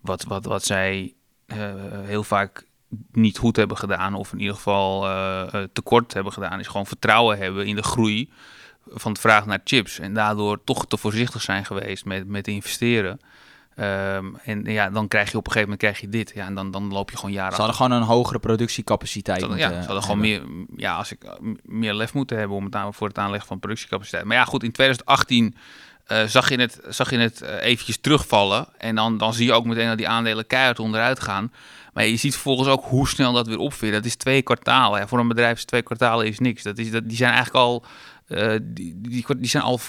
[0.01, 1.15] wat, wat, wat zij
[1.47, 2.67] eh, heel vaak
[3.13, 5.09] niet goed hebben gedaan, of in ieder geval
[5.73, 8.31] tekort hebben gedaan, is gewoon vertrouwen hebben in de groei
[8.93, 9.99] van het vraag naar chips.
[9.99, 13.21] En daardoor toch te voorzichtig zijn geweest met, met investeren.
[13.77, 16.33] Ehm, en ja, dan krijg je op een gegeven moment krijg je dit.
[16.35, 17.53] Ja, en dan, dan loop je gewoon jaren.
[17.53, 19.41] Ze hadden gewoon een hogere productiecapaciteit.
[19.41, 20.43] Ze ja, ze hadden gewoon meer,
[20.77, 21.19] ja, als ik
[21.63, 24.25] meer lef moeten hebben om het aan, voor het aanleggen van productiecapaciteit.
[24.25, 25.55] Maar ja, goed, in 2018
[26.13, 28.69] uh, zag je het, zag je het uh, eventjes terugvallen.
[28.79, 31.53] En dan, dan zie je ook meteen dat die aandelen keihard onderuit gaan.
[31.93, 33.93] Maar je ziet vervolgens ook hoe snel dat weer opveert.
[33.93, 35.09] Dat is twee kwartalen.
[35.09, 36.63] Voor een bedrijf is twee kwartalen is niks.
[36.63, 37.85] Dat is, dat, die zijn eigenlijk al...
[38.33, 39.81] Uh, die, die, die, zijn al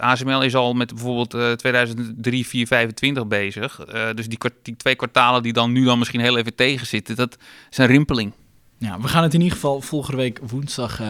[0.00, 3.84] ASML is al met bijvoorbeeld 2003, 4, 25 bezig.
[4.14, 7.36] dus die, die twee kwartalen die dan nu dan misschien heel even tegenzitten, dat
[7.70, 8.32] is een rimpeling.
[8.78, 11.00] Ja, we gaan het in ieder geval volgende week woensdag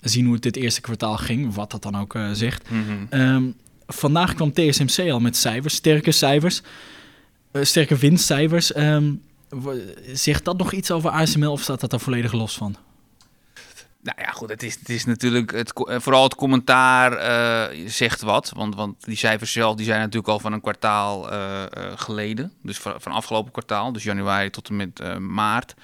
[0.00, 2.70] zien hoe het dit eerste kwartaal ging, wat dat dan ook zegt.
[2.70, 3.54] Mm -hmm
[3.92, 6.62] vandaag kwam TSMC al met cijfers, sterke cijfers,
[7.52, 8.76] uh, sterke winstcijfers.
[8.76, 9.22] Um,
[10.12, 12.76] zegt dat nog iets over ASML of staat dat daar volledig los van?
[14.02, 18.20] Nou ja, goed, het is, het is natuurlijk, het, eh, vooral het commentaar uh, zegt
[18.20, 18.52] wat.
[18.54, 21.62] Want, want die cijfers zelf die zijn natuurlijk al van een kwartaal uh,
[21.94, 22.52] geleden.
[22.62, 25.74] Dus van, afgelopen kwartaal, dus januari tot en met maart.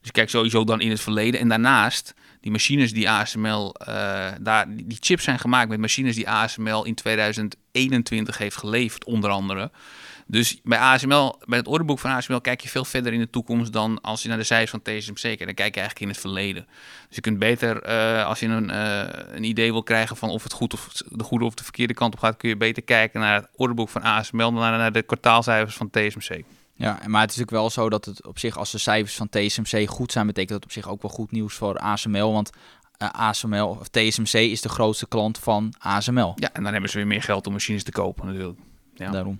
[0.00, 1.40] Dus kijk sowieso dan in het verleden.
[1.40, 3.74] En daarnaast die machines die ASML,
[4.40, 9.70] daar, die chips zijn gemaakt met machines die ASML in 2021 heeft geleverd, onder andere.
[10.30, 13.72] Dus bij ASML, bij het orderboek van ASML kijk je veel verder in de toekomst
[13.72, 15.44] dan als je naar de cijfers van TSMC kijkt.
[15.44, 16.66] Dan kijk je eigenlijk in het verleden.
[17.06, 20.42] Dus je kunt beter, uh, als je een, uh, een idee wil krijgen van of
[20.42, 23.20] het goed of de goede of de verkeerde kant op gaat, kun je beter kijken
[23.20, 26.44] naar het orderboek van ASML dan naar, de kwartaalcijfers van TSMC.
[26.74, 29.28] Ja, maar het is natuurlijk wel zo dat het op zich, als de cijfers van
[29.28, 32.32] TSMC goed zijn, betekent dat op zich ook wel goed nieuws voor ASML.
[32.32, 36.32] Want uh, eh, ASML, of TSMC is de grootste klant van ASML.
[36.36, 38.58] Ja, en dan hebben ze weer meer geld om machines te kopen natuurlijk.
[38.94, 39.10] Ja.
[39.10, 39.38] Daarom.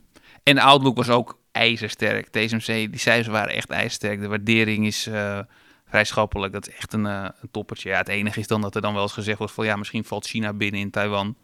[0.48, 2.28] En de outlook was ook ijzersterk.
[2.28, 4.20] TSMC, die cijfers waren echt ijzersterk.
[4.20, 5.38] De waardering is uh,
[5.88, 6.52] vrij schappelijk.
[6.52, 7.88] Dat is echt een, uh, een toppertje.
[7.88, 10.04] Ja, het enige is dan dat er dan wel eens gezegd wordt van ja, misschien
[10.04, 11.36] valt China binnen in Taiwan.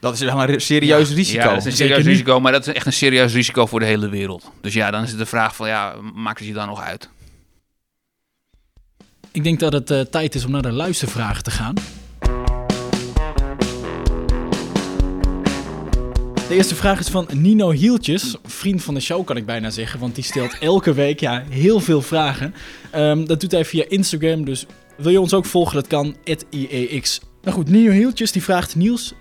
[0.00, 1.42] Dat is wel een serieus risico.
[1.42, 3.86] Ja, dat is een serieus risico, maar dat is echt een serieus risico voor de
[3.86, 4.50] hele wereld.
[4.60, 7.08] Dus ja, dan is het de vraag van, ja, maakt het je dan nog uit?
[9.32, 11.74] Ik denk dat het uh, tijd is om naar de luistervragen te gaan.
[16.54, 20.00] De eerste vraag is van Nino Hieltjes, vriend van de show kan ik bijna zeggen,
[20.00, 22.54] want die stelt elke week ja, heel veel vragen.
[22.94, 26.16] Um, dat doet hij via Instagram, dus wil je ons ook volgen, dat kan,
[26.50, 27.20] IEX.
[27.42, 29.14] Nou goed, Nino Hieltjes die vraagt Niels,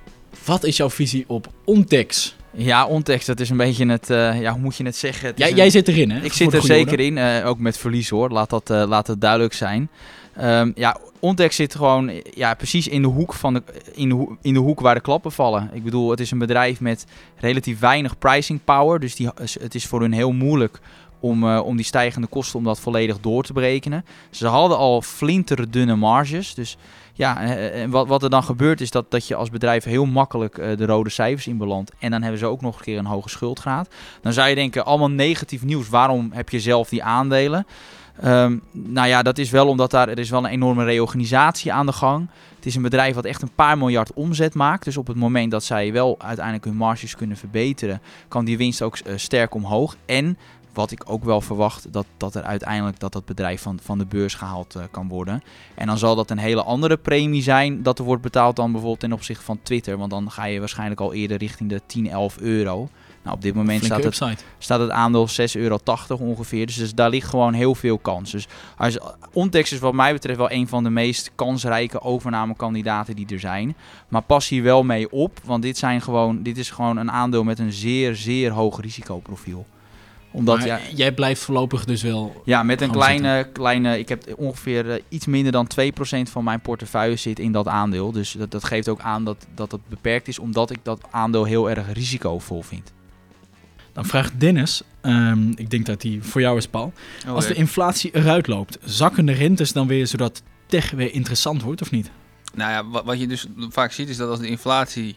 [0.45, 2.35] wat is jouw visie op Ontex?
[2.55, 5.27] Ja, Ontex, dat is een beetje het, uh, ja, hoe moet je het zeggen?
[5.27, 6.21] Het jij, jij zit erin, hè?
[6.21, 9.21] Ik zit er zeker in, uh, ook met verlies hoor, laat dat, uh, laat dat
[9.21, 9.89] duidelijk zijn.
[10.41, 13.63] Um, ja, Ontex zit gewoon ja, precies in de, hoek van de,
[13.93, 15.69] in, de in de hoek waar de klappen vallen.
[15.73, 17.05] Ik bedoel, het is een bedrijf met
[17.37, 20.79] relatief weinig pricing power, dus die, het is voor hun heel moeilijk
[21.19, 24.05] om, uh, om die stijgende kosten om dat volledig door te berekenen.
[24.29, 26.77] Ze hadden al flinterdunne marges, dus
[27.13, 30.57] ja, en wat, wat er dan gebeurt is dat, dat je als bedrijf heel makkelijk
[30.57, 31.91] uh, de rode cijfers inbelandt.
[31.99, 33.87] En dan hebben ze ook nog een keer een hoge schuldgraad.
[34.21, 35.89] Dan zou je denken, allemaal negatief nieuws.
[35.89, 37.65] Waarom heb je zelf die aandelen?
[38.25, 41.85] Um, nou ja, dat is wel omdat daar, er is wel een enorme reorganisatie aan
[41.85, 42.27] de gang.
[42.55, 44.83] Het is een bedrijf wat echt een paar miljard omzet maakt.
[44.83, 48.81] Dus op het moment dat zij wel uiteindelijk hun marges kunnen verbeteren, kan die winst
[48.81, 49.95] ook uh, sterk omhoog.
[50.05, 50.37] En
[50.73, 54.05] wat ik ook wel verwacht, dat, dat er uiteindelijk dat dat bedrijf van, van de
[54.05, 55.43] beurs gehaald uh, kan worden.
[55.75, 58.99] En dan zal dat een hele andere premie zijn dat er wordt betaald dan bijvoorbeeld
[58.99, 59.97] ten opzichte van Twitter.
[59.97, 62.89] Want dan ga je waarschijnlijk al eerder richting de 10, 11 euro.
[63.23, 65.79] Nou, op dit moment staat het, staat het aandeel 6,80 euro
[66.19, 66.65] ongeveer.
[66.65, 68.31] Dus, dus, daar ligt gewoon heel veel kans.
[68.31, 68.97] Dus als,
[69.33, 73.75] Ontex is wat mij betreft wel een van de meest kansrijke overnamekandidaten die er zijn.
[74.07, 77.43] Maar pas hier wel mee op, want dit, zijn gewoon, dit is gewoon een aandeel
[77.43, 79.65] met een zeer, zeer hoog risicoprofiel
[80.33, 82.41] omdat, ja, jij blijft voorlopig dus wel.
[82.45, 83.99] Ja, met een kleine, kleine.
[83.99, 88.11] Ik heb ongeveer uh, iets minder dan 2% van mijn portefeuille zit in dat aandeel.
[88.11, 91.43] Dus dat, dat geeft ook aan dat, dat het beperkt is, omdat ik dat aandeel
[91.43, 92.93] heel erg risicovol vind.
[93.93, 96.93] Dan vraagt Dennis, um, ik denk dat die voor jou is, Paul.
[97.27, 101.61] Oh, Als de inflatie eruit loopt, zakken de rentes dan weer zodat tech weer interessant
[101.61, 102.11] wordt of niet?
[102.53, 105.15] Nou ja, wat, wat je dus vaak ziet is dat als de inflatie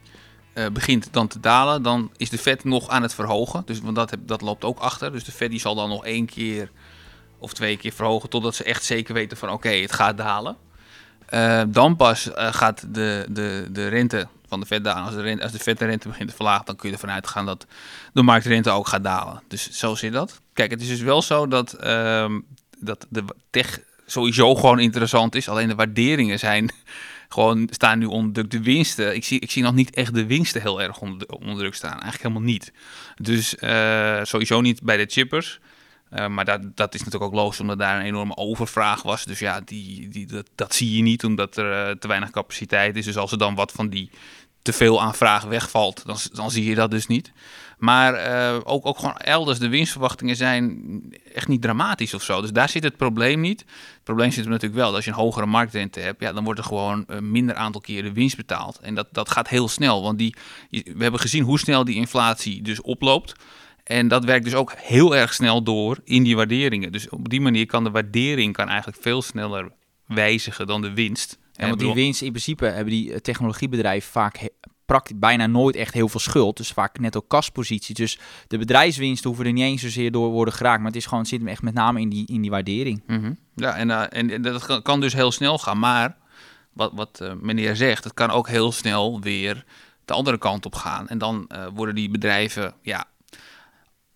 [0.59, 3.63] uh, begint dan te dalen, dan is de vet nog aan het verhogen.
[3.67, 5.13] Dus, want dat, dat loopt ook achter.
[5.13, 6.71] Dus de vet die zal dan nog één keer
[7.39, 10.57] of twee keer verhogen totdat ze echt zeker weten van oké, het gaat dalen.
[11.35, 15.05] Uh, dan pas uh, gaat de, de, de rente van de vet dalen.
[15.05, 17.47] Als de, als de vet de rente begint te verlagen, dan kun je ervan uitgaan
[17.47, 17.67] dat
[18.13, 19.43] de marktrente ook gaat dalen.
[19.49, 20.41] Dus zo zit dat.
[20.53, 22.35] Kijk, het is dus wel zo dat, uh,
[22.79, 25.49] dat de tech sowieso gewoon interessant is.
[25.49, 26.71] Alleen de waarderingen zijn
[27.29, 28.51] gewoon staan nu onder druk.
[28.51, 31.57] De winsten, ik zie, ik zie nog niet echt de winsten heel erg onder, onder
[31.57, 31.91] druk staan.
[31.91, 32.73] Eigenlijk helemaal niet.
[33.17, 35.61] Dus uh, sowieso niet bij de chippers.
[36.13, 39.25] Uh, maar dat, dat is natuurlijk ook logisch omdat daar een enorme overvraag was.
[39.25, 42.97] Dus ja, die, die, dat, dat zie je niet omdat er uh, te weinig capaciteit
[42.97, 43.05] is.
[43.05, 44.11] Dus als er dan wat van die
[44.63, 47.33] te veel aan vraag wegvalt, dan, dan zie je dat dus niet.
[47.77, 50.83] Maar uh, ook, ook gewoon elders, de winstverwachtingen zijn
[51.35, 52.41] echt niet dramatisch of zo.
[52.41, 53.61] Dus daar zit het probleem niet.
[53.61, 54.87] Het probleem zit er natuurlijk wel.
[54.87, 57.81] Dat als je een hogere marktrente hebt, ja, dan wordt er gewoon een minder aantal
[57.81, 58.79] keren winst betaald.
[58.79, 60.03] En dat, dat gaat heel snel.
[60.03, 60.35] Want die,
[60.71, 63.35] we hebben gezien hoe snel die inflatie dus oploopt.
[63.85, 66.93] En dat werkt dus ook heel erg snel door in die waarderingen.
[66.93, 69.73] Dus op die manier kan de waardering kan eigenlijk veel sneller
[70.07, 71.39] wijzigen dan de winst.
[71.55, 74.49] En want die winst in principe hebben die eh, technologiebedrijven vaak
[74.87, 76.57] praktisch bijna nooit echt heel veel schuld.
[76.57, 77.95] Dus vaak net ook kaspositie.
[77.95, 78.19] Dus
[78.49, 80.79] de bedrijfswinsten hoeven er niet eens zozeer door worden geraakt.
[80.79, 83.03] Maar het is gewoon, zit hem echt met name in die, in die waardering.
[83.07, 83.33] Mhm.
[83.55, 85.79] Ja, en, uh, en dat kan dus heel snel gaan.
[85.79, 86.17] Maar
[86.73, 89.65] wat, wat uh, meneer zegt, het kan ook heel snel weer
[90.05, 91.09] de andere kant op gaan.
[91.09, 93.05] En dan uh, worden die bedrijven ja,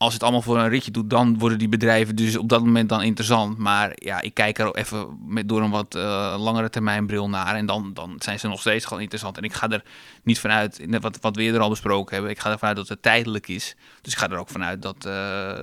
[0.00, 2.88] als het allemaal voor een ritje doet, dan worden die bedrijven dus op dat moment
[2.88, 3.58] dan interessant.
[3.58, 7.54] Maar ja, ik kijk er even met, door een wat uh, langere termijn bril naar.
[7.54, 9.36] En dan, dan zijn ze nog steeds gewoon interessant.
[9.36, 9.82] En ik ga er
[10.22, 13.02] niet vanuit, wat, wat we eerder al besproken hebben, ik ga ervan uit dat het
[13.02, 13.76] tijdelijk is.
[14.00, 15.12] Dus ik ga er ook vanuit dat, uh,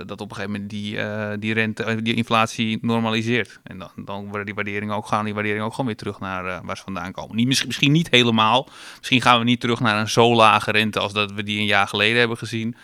[0.06, 3.60] dat op een gegeven moment die, uh, die rente, die inflatie normaliseert.
[3.62, 6.64] En dan, dan worden die waarderingen ook gaan, die waarderingen ook gewoon weer terug naar
[6.64, 7.36] waar ze vandaan komen.
[7.36, 8.68] Niet, misschien, misschien niet helemaal.
[8.98, 11.66] Misschien gaan we niet terug naar een zo lage rente als dat we die een
[11.66, 12.76] jaar geleden hebben gezien.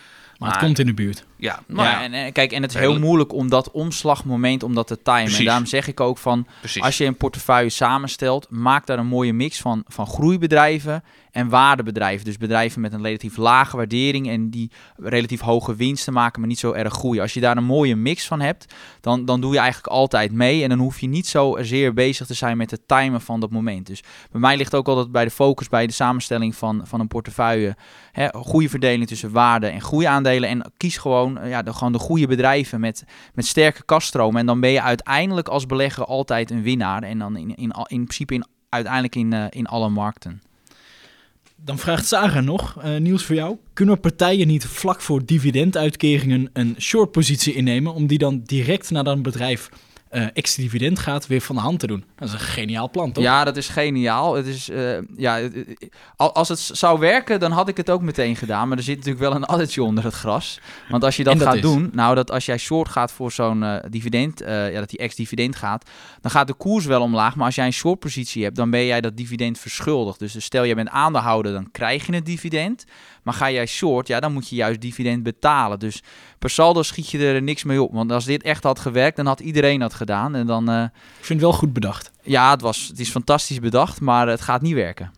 [0.44, 1.24] Maar, het komt in de buurt.
[1.36, 4.74] Ja, maar ja, en, en, kijk, en het is heel moeilijk om dat omslagmoment, om
[4.74, 5.20] dat te timen.
[5.22, 5.38] Precies.
[5.38, 6.82] En daarom zeg ik ook van, Precies.
[6.82, 11.04] als je een portefeuille samenstelt, maak daar een mooie mix van, van groeibedrijven
[11.34, 12.24] en waardebedrijven.
[12.24, 16.58] Dus bedrijven met een relatief lage waardering en die relatief hoge winsten maken, maar niet
[16.58, 17.22] zo erg groeien.
[17.22, 20.62] Als je daar een mooie mix van hebt, dan, dan doe je eigenlijk altijd mee.
[20.62, 23.50] En dan hoef je niet zo zeer bezig te zijn met het timen van dat
[23.50, 23.86] moment.
[23.86, 27.08] Dus bij mij ligt ook altijd bij de focus, bij de samenstelling van, van een
[27.08, 27.76] portefeuille,
[28.12, 30.48] hè, goede verdeling tussen waarde en groeiaandelen.
[30.48, 34.40] En kies gewoon, ja, de, gewoon de goede bedrijven met, met sterke kaststromen.
[34.40, 37.02] En dan ben je uiteindelijk als belegger altijd een winnaar.
[37.02, 40.42] En dan in, in, in, principe in, uiteindelijk in, uh, in alle markten.
[41.56, 43.56] Dan vraagt Sarah nog, uh, nieuws voor jou.
[43.72, 49.04] Kunnen partijen niet vlak voor dividenduitkeringen een short positie innemen om die dan direct naar
[49.04, 49.70] dat bedrijf
[50.14, 52.04] uh, ex-dividend gaat weer van de hand te doen.
[52.16, 53.24] Dat is een geniaal plan, toch?
[53.24, 54.34] Ja, dat is geniaal.
[54.34, 55.40] Het is, uh, ja,
[56.16, 58.68] als het zou werken, dan had ik het ook meteen gedaan.
[58.68, 60.60] Maar er zit natuurlijk wel een addertje onder het gras.
[60.88, 61.60] Want als je dat, dat gaat is.
[61.60, 65.56] doen, nou, dat als jij short gaat voor zo'n uh, dividend, ja, dat die ex-dividend
[65.56, 67.36] gaat, dan gaat de koers wel omlaag.
[67.36, 70.18] Maar als jij een short positie hebt, dan ben jij dat dividend verschuldigd.
[70.18, 72.84] Dus, dus stel, je bent aandeelhouder, dan krijg je het dividend.
[73.22, 75.78] Maar ga jij short, ja, dan moet je juist dividend betalen.
[75.78, 76.02] Dus
[76.38, 77.92] per saldo schiet je er niks mee op.
[77.92, 80.02] Want als dit echt had gewerkt, dan had iedereen dat gedaan.
[80.10, 80.82] En dan, uh...
[80.82, 82.10] Ik vind het wel goed bedacht.
[82.22, 85.12] Ja, het, was, het is fantastisch bedacht, maar het gaat niet werken.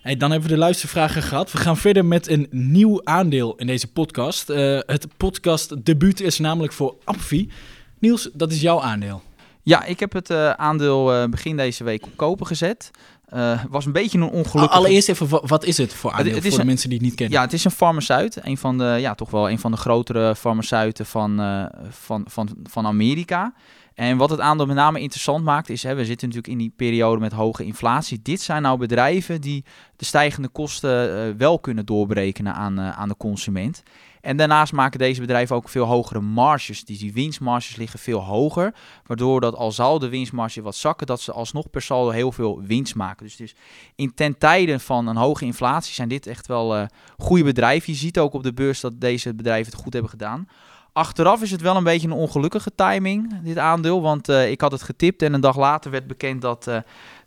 [0.00, 1.52] Hey, dan hebben we de luistervragen gehad.
[1.52, 4.50] We gaan verder met een nieuw aandeel in deze podcast.
[4.50, 7.50] Uh, het podcast debuut is namelijk voor Apfi.
[7.98, 9.22] Niels, dat is jouw aandeel.
[9.62, 12.90] Ja, ik heb het uh, aandeel uh, begin deze week op kopen gezet.
[13.34, 14.76] Uh, was een beetje een ongelukkig.
[14.76, 17.16] Allereerst even, wat is het voor aandeel, het, het voor de mensen die het niet
[17.16, 17.38] kennen?
[17.38, 18.38] Ja, het is een farmaceut.
[18.42, 21.40] Een van de, ja, toch wel een van de grotere farmaceuten van,
[21.90, 23.52] van, van, van Amerika.
[24.00, 26.72] En wat het aandeel met name interessant maakt, is, hè, we zitten natuurlijk in die
[26.76, 28.22] periode met hoge inflatie.
[28.22, 29.64] Dit zijn nou bedrijven die
[29.96, 33.82] de stijgende kosten uh, wel kunnen doorberekenen aan, aan de consument.
[34.20, 36.84] En daarnaast maken deze bedrijven ook veel hogere marges.
[36.84, 38.74] Dus die winstmarges liggen veel hoger.
[39.06, 42.62] Waardoor dat al zal de winstmarge wat zakken, dat ze alsnog per saldo heel veel
[42.62, 43.26] winst maken.
[43.26, 43.54] Dus, dus
[43.94, 46.84] in ten tijde van een hoge inflatie zijn dit echt wel uh,
[47.18, 47.92] goede bedrijven.
[47.92, 50.48] Je ziet ook op de beurs dat deze bedrijven het goed hebben gedaan.
[50.92, 54.02] Achteraf is het wel een beetje een ongelukkige timing, dit aandeel.
[54.02, 56.76] Want uh, ik had het getipt en een dag later werd bekend dat uh,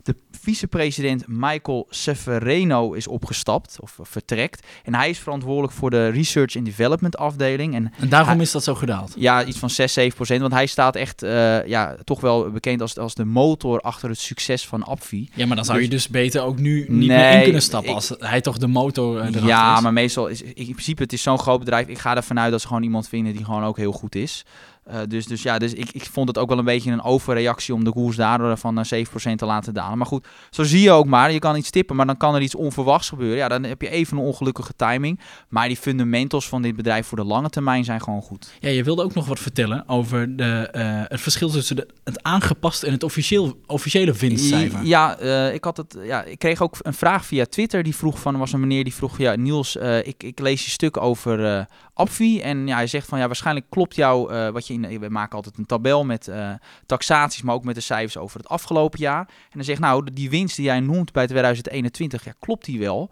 [0.04, 4.66] de vicepresident Michael Severino is opgestapt of vertrekt.
[4.82, 7.74] En hij is verantwoordelijk voor de Research and Development afdeling.
[7.74, 9.12] En, en daarom hij, is dat zo gedaald?
[9.16, 10.40] Ja, iets van 6, 7 procent.
[10.40, 14.18] Want hij staat echt uh, ja, toch wel bekend als, als de motor achter het
[14.18, 15.28] succes van Apfi.
[15.34, 17.62] Ja, maar dan zou dus, je dus beter ook nu niet nee, meer in kunnen
[17.62, 19.82] stappen ik, als hij toch de motor uh, Ja, is.
[19.82, 21.88] maar meestal is in principe het is zo'n groot bedrijf.
[21.88, 24.44] Ik ga ervan uit dat ze gewoon iemand vinden die gewoon ook heel goed is.
[24.90, 27.74] Uh, dus, dus ja, dus ik, ik vond het ook wel een beetje een overreactie
[27.74, 29.98] om de koers daardoor van uh, 7% te laten dalen.
[29.98, 31.32] Maar goed, zo zie je ook maar.
[31.32, 33.36] Je kan iets tippen, maar dan kan er iets onverwachts gebeuren.
[33.36, 35.20] Ja, dan heb je even een ongelukkige timing.
[35.48, 38.52] Maar die fundamentals van dit bedrijf voor de lange termijn zijn gewoon goed.
[38.60, 42.22] Ja, je wilde ook nog wat vertellen over de, uh, het verschil tussen de, het
[42.22, 44.84] aangepaste en het officieel, officiële winstcijfer.
[44.84, 45.18] Ja,
[45.48, 47.82] ik, had het, ja, ik kreeg ook een vraag via Twitter.
[47.82, 50.96] Die vroeg van, was een meneer die vroeg, ja Niels, ik, ik lees je stuk
[50.96, 52.40] over Apvi.
[52.40, 55.58] En ja, hij zegt van, ja waarschijnlijk klopt jou wat je in, we maken altijd
[55.58, 56.50] een tabel met uh,
[56.86, 59.20] taxaties, maar ook met de cijfers over het afgelopen jaar.
[59.28, 63.10] En dan zegt nou, die winst die jij noemt bij 2021, ja, klopt die wel?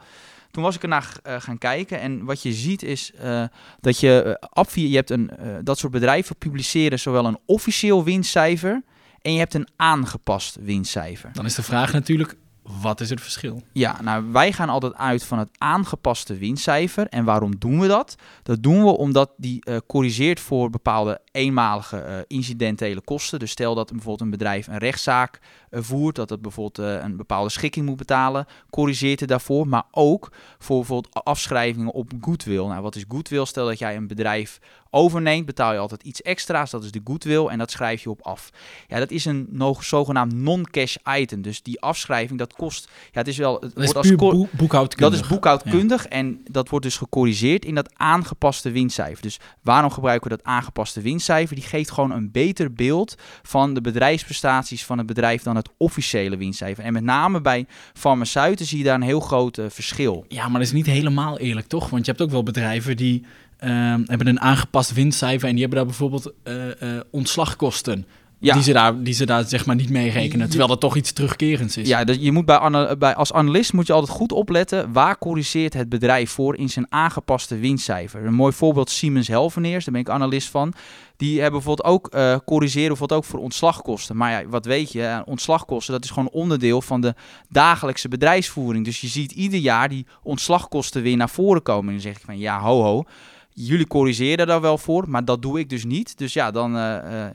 [0.50, 2.00] toen was ik ernaar uh, gaan kijken.
[2.00, 3.44] En wat je ziet is uh,
[3.80, 4.38] dat je
[4.72, 5.30] je hebt een,
[5.62, 8.82] dat soort bedrijven publiceren zowel een officieel winstcijfer
[9.22, 11.30] en je hebt een aangepast winstcijfer.
[11.32, 13.62] Dan is de vraag natuurlijk, wat is het verschil?
[13.72, 17.06] Ja, nou wij gaan altijd uit van het aangepaste winstcijfer.
[17.06, 18.14] En waarom doen we dat?
[18.42, 23.38] Dat doen we omdat die uh, corrigeert voor bepaalde eenmalige uh, incidentele kosten.
[23.38, 25.40] Dus stel dat bijvoorbeeld een bedrijf een rechtszaak
[25.70, 29.68] uh, voert, dat het bijvoorbeeld een bepaalde schikking moet betalen, corrigeert het daarvoor.
[29.68, 32.66] Maar ook voor bijvoorbeeld afschrijvingen op goodwill.
[32.66, 33.44] Nou, wat is goodwill?
[33.44, 36.70] Stel dat jij een bedrijf overneemt, betaal je altijd iets extra's.
[36.70, 38.50] Dat is de goodwill en dat schrijf je op af.
[38.88, 41.42] Ja, dat is een nog zogenaamd non-cash item.
[41.42, 42.90] Dus die afschrijving, dat kost...
[43.12, 43.52] Ja, het is wel...
[43.54, 45.10] Het dat wordt is als boekhoudkundig.
[45.10, 49.22] Dat is boekhoudkundig en dat wordt dus gecorrigeerd in dat aangepaste winstcijfer.
[49.22, 51.20] Dus waarom gebruiken we dat aangepaste winstcijfer?
[51.26, 56.36] Die geeft gewoon een beter beeld van de bedrijfsprestaties van het bedrijf dan het officiële
[56.36, 56.84] winstcijfer.
[56.84, 60.24] En met name bij farmaceuten zie je daar een heel groot uh, verschil.
[60.28, 61.90] Ja, maar dat is niet helemaal eerlijk, toch?
[61.90, 63.24] Want je hebt ook wel bedrijven die
[63.62, 68.06] Ehm, hebben een aangepast winstcijfer en die hebben daar bijvoorbeeld uh, ontslagkosten.
[68.42, 68.54] Ja.
[68.54, 71.12] Die, ze daar, die ze daar zeg maar niet mee rekenen, terwijl dat toch iets
[71.12, 71.88] terugkerends is.
[71.88, 75.74] Ja, dus je moet bij, bij, als analist moet je altijd goed opletten waar corrigeert
[75.74, 78.26] het bedrijf voor in zijn aangepaste winstcijfer.
[78.26, 80.72] Een mooi voorbeeld Siemens Helveneers, daar ben ik analist van.
[81.16, 84.16] Die hebben bijvoorbeeld ook uh, corrigeren bijvoorbeeld ook voor ontslagkosten.
[84.16, 87.14] Maar ja, wat weet je, ontslagkosten dat is gewoon onderdeel van de
[87.48, 88.84] dagelijkse bedrijfsvoering.
[88.84, 91.86] Dus je ziet ieder jaar die ontslagkosten weer naar voren komen.
[91.86, 93.04] En dan zeg ik van ja, ho ho
[93.54, 96.18] jullie corrigeren daar wel voor, maar dat doe ik dus niet.
[96.18, 97.26] Dus ja, dan uh,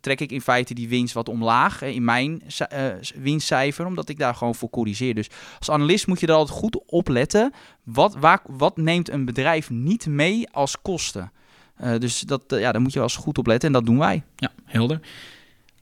[0.00, 2.42] trek ik in feite die winst wat omlaag in mijn
[3.14, 5.14] winstcijfer, omdat ik daar gewoon voor corrigeer.
[5.14, 7.52] Dus als analist moet je er altijd goed op letten.
[7.82, 8.16] Wat,
[8.46, 11.32] wat neemt een bedrijf niet mee als kosten?
[11.98, 14.22] dus dat, ja, daar moet je wel eens goed op letten en dat doen wij.
[14.36, 15.00] Ja, helder.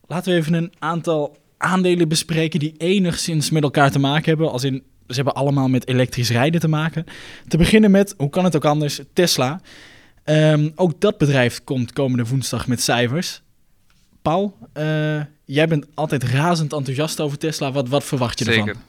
[0.07, 4.51] Laten we even een aantal aandelen bespreken die enigszins met elkaar te maken hebben.
[4.51, 7.05] Als in ze hebben allemaal met elektrisch rijden te maken.
[7.49, 9.61] Te beginnen met, hoe kan het ook anders, Tesla.
[10.25, 13.43] Um, ook dat bedrijf komt komende woensdag met cijfers.
[14.23, 17.73] Paul, uh, jij bent altijd razend enthousiast over Tesla.
[17.73, 18.69] Wat, wat verwacht je Zeker.
[18.69, 18.83] ervan?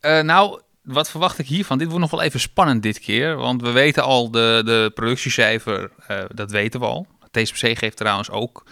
[0.00, 1.78] Uh, nou, wat verwacht ik hiervan?
[1.78, 3.36] Dit wordt nog wel even spannend dit keer.
[3.36, 7.06] Want we weten al, de, de productiecijfer, uh, dat weten we al.
[7.30, 8.66] TSMC geeft trouwens ook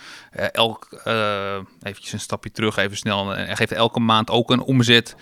[0.52, 1.02] elk,
[1.82, 5.16] eventjes een stapje terug, even snel, en geeft elke maand ook een omzet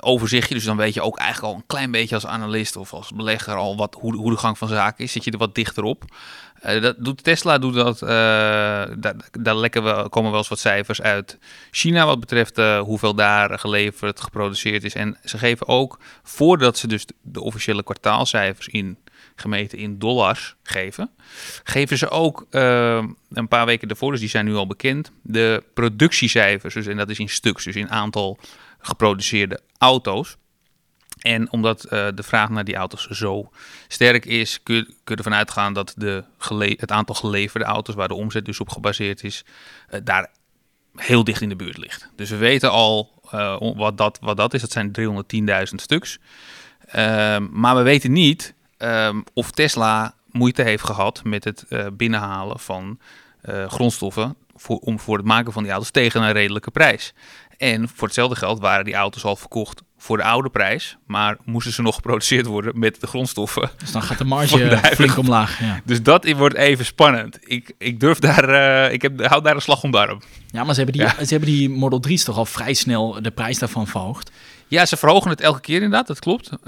[0.00, 0.54] overzichtje.
[0.54, 3.54] Dus dan weet je ook eigenlijk al een klein beetje als analist of als belegger
[3.54, 5.12] al wat, hoe, hoe de gang van zaken is.
[5.12, 6.04] Zit je er wat dichter op.
[6.66, 7.98] Uh, dat doet Tesla doet dat.
[7.98, 11.38] daar, daar we, komen wel eens wat cijfers uit
[11.70, 14.94] China wat betreft hoeveel daar geleverd, geproduceerd is.
[14.94, 18.98] En ze geven ook, voordat ze dus de officiële kwartaalcijfers in
[19.36, 21.10] gemeten in dollars geven,
[21.64, 26.74] geven ze ook een paar weken ervoor, dus die zijn nu al bekend, de productiecijfers.
[26.74, 28.38] Dus, en dat is in stuks, dus in aantal
[28.86, 30.36] geproduceerde auto's.
[31.18, 33.50] En omdat uh, de vraag naar die auto's zo
[33.88, 36.24] sterk is, kun je, kun ervan uitgaan dat de
[36.76, 39.44] het aantal geleverde auto's, waar de omzet dus op gebaseerd is,
[39.90, 40.30] uh, daar
[40.96, 42.10] heel dicht in de buurt ligt.
[42.16, 44.60] Dus we weten al uh, wat, dat, wat dat is.
[44.60, 44.92] Dat zijn
[45.68, 46.18] 310.000 stuks.
[46.86, 52.98] Ehm, maar we weten niet um, of Tesla moeite heeft gehad met het binnenhalen van
[53.66, 57.14] grondstoffen voor, om voor het maken van die auto's tegen een redelijke prijs.
[57.56, 61.72] En voor hetzelfde geld waren die auto's al verkocht voor de oude prijs, maar moesten
[61.72, 63.70] ze nog geproduceerd worden met de grondstoffen.
[63.78, 65.60] Dus dan gaat de marge flink omlaag.
[65.60, 65.80] Ja.
[65.84, 67.38] Dus dat wordt even spannend.
[67.40, 70.22] Ik, ik durf daar, uh, ik heb, houd daar een slag om de arm.
[70.50, 71.24] Ja, maar ze hebben die, ja.
[71.24, 74.30] ze hebben die Model 3's toch al vrij snel de prijs daarvan verhoogd.
[74.68, 76.50] Ja, ze verhogen het elke keer inderdaad, dat klopt.
[76.52, 76.58] Uh,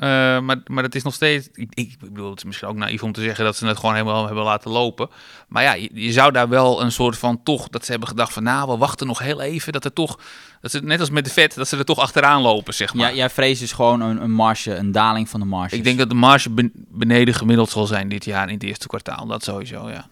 [0.40, 1.48] maar, maar het is nog steeds...
[1.52, 3.94] Ik, ik, bedoel, het is misschien ook naïef om te zeggen dat ze het gewoon
[3.94, 5.09] helemaal hebben laten lopen.
[5.48, 7.68] Maar ja, je, je, zou daar wel een soort van toch...
[7.68, 9.72] Dat ze hebben gedacht van, nou, we wachten nog heel even.
[9.72, 10.18] Dat er toch...
[10.61, 13.09] Dat ze, net als met de vet, dat ze er toch achteraan lopen, zeg maar.
[13.09, 15.76] Ja, jij vreest dus gewoon een, een marge, een daling van de marge.
[15.76, 19.26] Ik denk dat de marge beneden gemiddeld zal zijn dit jaar in het eerste kwartaal.
[19.26, 20.09] Dat sowieso, ja.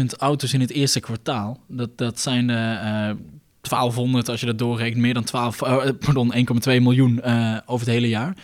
[0.00, 1.60] 310.000 auto's in het eerste kwartaal.
[1.68, 3.10] Dat, dat zijn uh,
[3.68, 7.94] 1200 als je dat doorrekent, meer dan 12, uh, pardon, 1,2 miljoen uh, over het
[7.94, 8.36] hele jaar.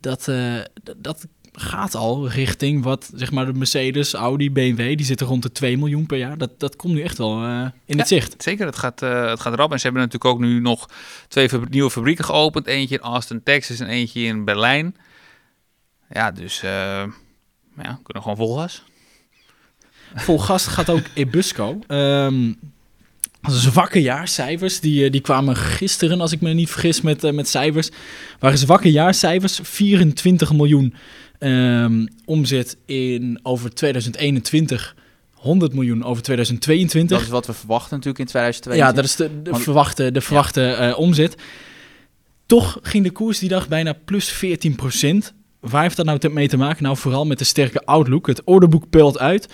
[0.00, 0.60] Dat, uh,
[0.96, 5.52] dat gaat al richting wat zeg maar de Mercedes, Audi, BMW, die zitten rond de
[5.52, 6.38] 2 miljoen per jaar.
[6.38, 8.42] Dat, dat komt nu echt wel in ja, het zicht.
[8.42, 9.72] Zeker, het gaat, het gaat rap.
[9.72, 10.88] En ze hebben natuurlijk ook nu nog
[11.28, 12.66] twee nieuwe fabrieken geopend.
[12.66, 14.96] Eentje in Austin, Texas en eentje in Berlijn.
[16.10, 18.82] Ja, dus ja, kunnen gewoon vol gas.
[20.14, 21.78] Vol gas gaat ook Ebusco.
[21.88, 22.58] Um,
[23.48, 24.80] zwakke jaarcijfers.
[24.80, 27.90] Die, eh, die kwamen gisteren, als ik me niet vergis, met, uh, met cijfers.
[28.38, 29.60] Waren zwakke jaarcijfers.
[29.62, 30.94] 24 miljoen
[31.38, 34.96] um, omzet in over 2021.
[35.32, 37.16] 100 miljoen over 2022.
[37.16, 38.86] Dat is wat we verwachten natuurlijk in 2022.
[38.86, 40.88] Ja, dat is de, de verwachte, de verwachte ja.
[40.88, 41.34] uh, omzet.
[42.46, 46.56] Toch ging de koers die dag bijna plus 14% Waar heeft dat nou mee te
[46.56, 46.82] maken?
[46.82, 48.26] Nou, vooral met de sterke outlook.
[48.26, 49.48] Het orderboek peult uit.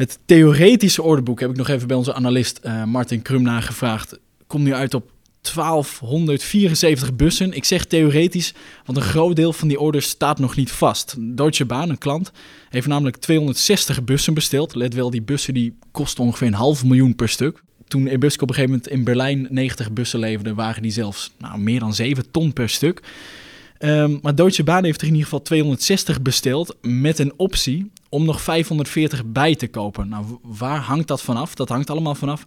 [0.00, 4.18] Het theoretische orderboek heb ik nog even bij onze analist uh, Martin Krum nagevraagd.
[4.46, 5.10] Komt nu uit op
[5.54, 7.52] 1274 bussen.
[7.52, 11.16] Ik zeg theoretisch, want een groot deel van die orders staat nog niet vast.
[11.18, 12.32] Deutsche Bahn, een klant,
[12.68, 14.74] heeft namelijk 260 bussen besteld.
[14.74, 17.62] Let wel, die bussen die kosten ongeveer een half miljoen per stuk.
[17.88, 21.58] Toen Ebusco op een gegeven moment in Berlijn 90 bussen leverde, waren die zelfs nou,
[21.58, 23.02] meer dan 7 ton per stuk.
[23.82, 28.24] Um, maar Deutsche Bahn heeft er in ieder geval 260 besteld met een optie om
[28.24, 30.08] nog 540 bij te kopen.
[30.08, 31.54] Nou, waar hangt dat vanaf?
[31.54, 32.44] Dat hangt allemaal vanaf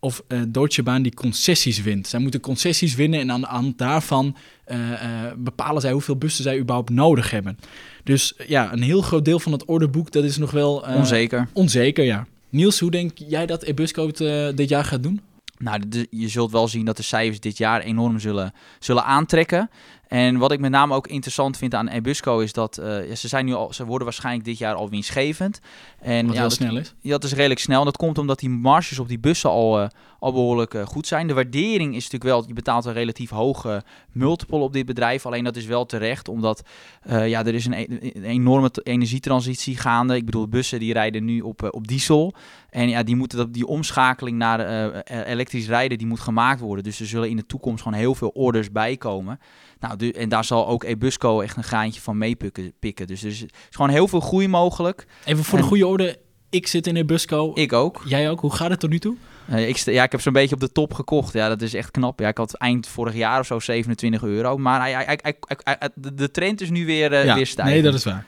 [0.00, 2.06] of uh, Deutsche Bahn die concessies wint.
[2.06, 4.96] Zij moeten concessies winnen en aan de hand daarvan uh, uh,
[5.36, 7.58] bepalen zij hoeveel bussen zij überhaupt nodig hebben.
[8.04, 10.76] Dus ja, een heel groot deel van het orderboek, dat is nog wel...
[10.76, 11.48] onzeker.
[11.52, 12.26] Onzeker, ja.
[12.48, 15.20] Niels, hoe denk jij dat Ebusco het dit jaar gaat doen?
[15.58, 15.80] Nou,
[16.10, 19.70] je zult wel zien dat de cijfers dit jaar enorm zullen, zullen aantrekken.
[20.16, 23.44] En wat ik met name ook interessant vind aan Ebusco is dat uh, ze, zijn
[23.44, 25.60] nu al, ze worden waarschijnlijk dit jaar al winstgevend.
[26.00, 26.94] En, wat ja, heel snel is.
[27.00, 27.78] Ja, dat is redelijk snel.
[27.78, 29.88] En dat komt omdat die marges op die bussen al, uh,
[30.18, 31.26] al behoorlijk uh, goed zijn.
[31.26, 35.26] De waardering is natuurlijk wel, je betaalt een relatief hoge multiple op dit bedrijf.
[35.26, 36.62] Alleen dat is wel terecht, omdat
[37.08, 40.16] ja, er is een, een, enorme energietransitie gaande.
[40.16, 42.34] Ik bedoel, bussen die rijden nu op, op diesel.
[42.70, 44.60] En ja, die, moeten, die omschakeling naar
[45.04, 46.84] elektrisch rijden, die moet gemaakt worden.
[46.84, 49.38] Dus er zullen in de toekomst gewoon heel veel orders bij komen.
[49.80, 53.06] Nou, en daar zal ook Ebusco echt een graantje van meepikken.
[53.06, 55.06] Dus er is gewoon heel veel groei mogelijk.
[55.24, 56.18] Even voor de goede orde,
[56.50, 57.50] ik zit in Ebusco.
[57.54, 58.02] Ik ook.
[58.04, 58.40] Jij ook?
[58.40, 59.16] Hoe gaat het tot nu toe?
[59.50, 61.32] Uh, ik, ja, ik heb zo'n beetje op de top gekocht.
[61.32, 62.20] Ja, dat is echt knap.
[62.20, 64.56] Ja, ik had eind vorig jaar of zo 27 euro.
[64.56, 67.74] Maar hij, hij, hij, de trend is nu weer, uh, ja, weer stijgend.
[67.74, 68.26] Nee, dat is waar.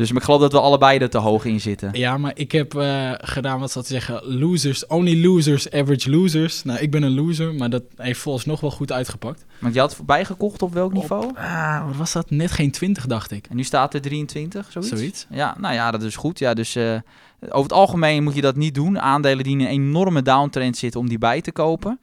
[0.00, 1.90] Dus ik geloof dat we allebei er te hoog in zitten.
[1.92, 4.38] Ja, maar ik heb uh, gedaan wat ze zeggen.
[4.38, 6.62] Losers, only losers, average losers.
[6.62, 9.44] Nou, ik ben een loser, maar dat heeft volgens nog wel goed uitgepakt.
[9.58, 11.36] Want je had voorbij gekocht op welk niveau?
[11.36, 12.30] Ah, wat was dat?
[12.30, 13.46] Net geen 20, dacht ik.
[13.50, 14.90] En nu staat er 23, zoiets?
[14.90, 15.26] Zoiets.
[15.30, 16.38] Ja, nou ja, dat is goed.
[16.38, 16.98] Ja, dus uh,
[17.40, 19.00] over het algemeen moet je dat niet doen.
[19.00, 22.00] Aandelen die in een enorme downtrend zitten om die bij te kopen.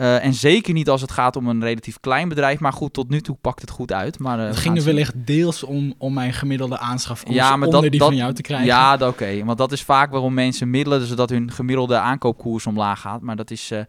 [0.00, 2.58] Uh, en zeker niet als het gaat om een relatief klein bedrijf.
[2.60, 4.18] Maar goed, tot nu toe pakt het goed uit.
[4.18, 7.82] Maar, uh, het ging er wellicht deels om, om mijn gemiddelde aanschafkoers ja, maar onder
[7.82, 8.66] dat, die dat, van jou te krijgen.
[8.66, 9.04] Ja, oké.
[9.04, 9.44] Okay.
[9.44, 13.20] Want dat is vaak waarom mensen middelen, zodat hun gemiddelde aankoopkoers omlaag gaat.
[13.20, 13.70] Maar dat is...
[13.72, 13.80] Uh,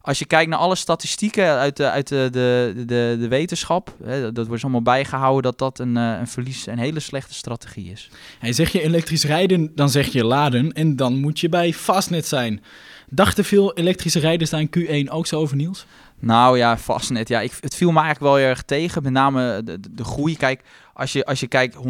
[0.00, 4.32] als je kijkt naar alle statistieken uit de, uit de, de, de, de wetenschap, hè,
[4.32, 8.10] dat wordt allemaal bijgehouden dat dat een, een verlies, een hele slechte strategie is.
[8.38, 12.26] Hey, zeg je elektrisch rijden, dan zeg je laden en dan moet je bij Fastnet
[12.26, 12.62] zijn.
[13.08, 15.86] Dachten veel elektrische rijders daar in Q1 ook zo over, Niels?
[16.18, 17.28] Nou ja, vast net.
[17.28, 19.02] Ja, ik, het viel me eigenlijk wel erg tegen.
[19.02, 20.36] Met name de, de, de groei.
[20.36, 20.62] Kijk,
[20.94, 21.80] als je, als je kijkt 186%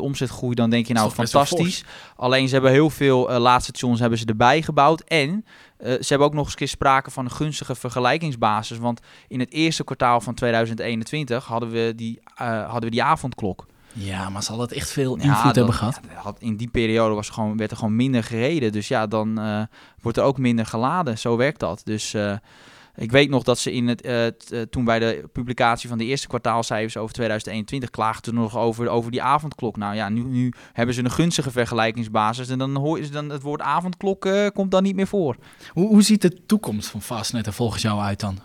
[0.00, 1.84] omzetgroei, dan denk je nou fantastisch.
[2.16, 5.00] Alleen ze hebben heel veel uh, laadstations hebben ze erbij gebouwd.
[5.00, 8.78] En uh, ze hebben ook nog eens keer sprake van een gunstige vergelijkingsbasis.
[8.78, 13.66] Want in het eerste kwartaal van 2021 hadden we die, uh, hadden we die avondklok.
[13.98, 16.00] Ja, maar zal dat echt veel invloed ja, hebben gehad?
[16.24, 18.72] Ja, in die periode was gewoon, werd er gewoon minder gereden.
[18.72, 19.62] Dus ja, dan uh,
[20.00, 21.18] wordt er ook minder geladen.
[21.18, 21.80] Zo werkt dat.
[21.84, 22.36] Dus uh,
[22.94, 24.06] ik weet nog dat ze in het,
[24.52, 29.10] uh, toen bij de publicatie van de eerste kwartaalcijfers over 2021 klaagden nog over, over
[29.10, 29.76] die avondklok.
[29.76, 32.48] Nou ja, nu, nu hebben ze een gunstige vergelijkingsbasis.
[32.48, 35.36] En dan hoor je dan het woord avondklok komt dan niet meer voor.
[35.68, 38.38] Hoe, hoe ziet de toekomst van Fastnet er volgens jou uit dan?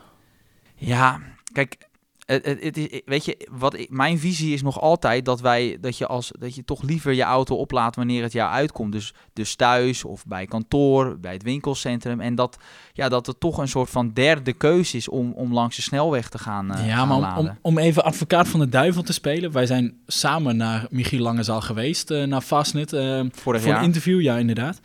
[0.75, 1.19] Ja,
[1.53, 1.89] kijk,
[2.31, 5.97] het, het, is, weet je, wat ik, mijn visie is nog altijd dat wij dat
[5.97, 8.91] je als dat je toch liever je auto oplaat wanneer het jou uitkomt.
[8.91, 12.19] Dus, dus thuis of bij kantoor, bij het winkelcentrum.
[12.19, 12.57] En dat,
[12.93, 16.29] ja, dat het toch een soort van derde keus is om, om langs de snelweg
[16.29, 16.71] te gaan.
[16.71, 19.51] Uh, ja, maar om, om, even advocaat van de duivel te spelen.
[19.51, 22.93] Wij zijn samen naar Michiel Langezaal geweest, uh, naar Fastnet.
[22.93, 24.79] Uh, voor een interview, ja, inderdaad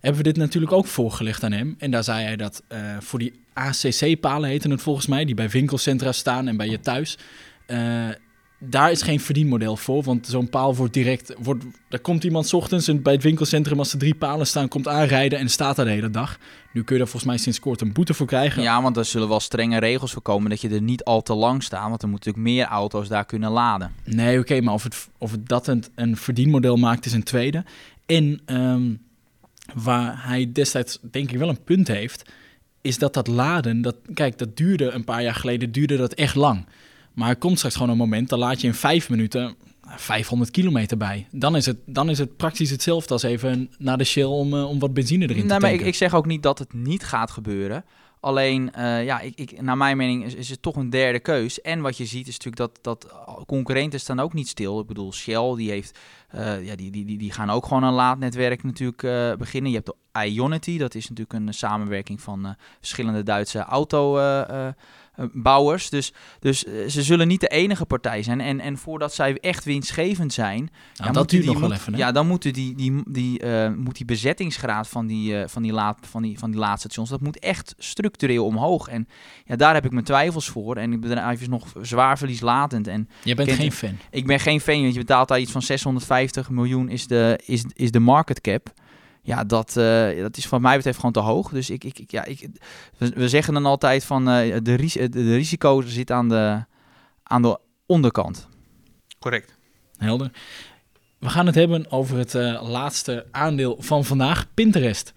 [0.00, 1.74] hebben we dit natuurlijk ook voorgelegd aan hem.
[1.78, 5.48] En daar zei hij dat uh, voor die ACC-palen heten het volgens mij, die bij
[5.48, 7.18] winkelcentra staan en bij je thuis.
[7.66, 8.08] Uh,
[8.58, 11.34] daar is geen verdienmodel voor, want zo'n paal wordt direct...
[11.38, 14.88] Wordt, daar komt iemand s ochtends bij het winkelcentrum als er drie palen staan, komt
[14.88, 16.38] aanrijden en staat daar de hele dag.
[16.72, 18.62] Nu kun je daar volgens mij sinds kort een boete voor krijgen.
[18.62, 21.34] Ja, want er zullen wel strenge regels voor komen dat je er niet al te
[21.34, 23.92] lang staat, want er moeten natuurlijk meer auto's daar kunnen laden.
[24.04, 27.64] Nee, oké, maar of het, of het dat een, een verdienmodel maakt is een tweede.
[28.06, 28.40] En...
[28.46, 29.00] Um,
[29.74, 32.30] waar hij destijds denk ik wel een punt heeft,
[32.80, 36.34] is dat dat laden, dat, kijk, dat duurde een paar jaar geleden, duurde dat echt
[36.34, 36.66] lang.
[37.12, 39.54] Maar er komt straks gewoon een moment, dan laat je in vijf minuten
[39.96, 41.26] 500 kilometer bij.
[41.30, 44.68] Dan is het, dan is het praktisch hetzelfde als even naar de Shell om, uh,
[44.68, 45.68] om wat benzine erin nee, te tanken.
[45.68, 47.84] Maar ik, ik zeg ook niet dat het niet gaat gebeuren.
[48.20, 51.60] Alleen, uh, ja, ik, ik, naar mijn mening is, het toch een derde keus.
[51.60, 53.14] En wat je ziet is natuurlijk dat, dat
[53.46, 54.80] concurrenten staan ook niet stil.
[54.80, 55.98] Ik bedoel, Shell die heeft,
[56.34, 59.70] uh, ja, die, die, die, die gaan ook gewoon een laadnetwerk natuurlijk uh, beginnen.
[59.70, 64.68] Je hebt de Ionity, dat is natuurlijk een samenwerking van verschillende Duitse auto eh,
[65.32, 65.90] bouwers.
[65.90, 68.40] Dus, dus eh, ze zullen niet de enige partij zijn.
[68.40, 71.68] En, en voordat zij echt winstgevend zijn, Nou, ja, dat moeten duurt die, nog wel
[71.68, 71.92] moet- even.
[71.92, 71.98] Hè?
[71.98, 75.72] Ja, dan moeten die, die, die, eh, moet die bezettingsgraad van die, eh, van, die
[75.72, 78.88] laat, van, die, van die laadstations, dat moet echt structureel omhoog.
[78.88, 79.08] En
[79.44, 80.76] ja, daar heb ik mijn twijfels voor.
[80.76, 82.86] En het bedrijf is nog zwaar verlieslatend.
[82.86, 83.96] En Je bent geen fan.
[84.10, 87.64] ik ben geen fan, want je betaalt daar iets van 650 miljoen is de, is,
[87.74, 88.72] is de market cap.
[89.30, 91.50] Ja, dat, eh, dat is wat mij betreft gewoon te hoog.
[91.50, 92.48] Dus ik, ik, ik- ja, ik,
[92.96, 96.64] we, we zeggen dan altijd van eh, de, ris- de, de risico zit aan de,
[97.22, 98.48] aan de onderkant.
[99.18, 99.56] Correct.
[99.96, 100.30] Helder.
[101.18, 105.12] We gaan het hebben over het eh, laatste aandeel van vandaag, Pinterest.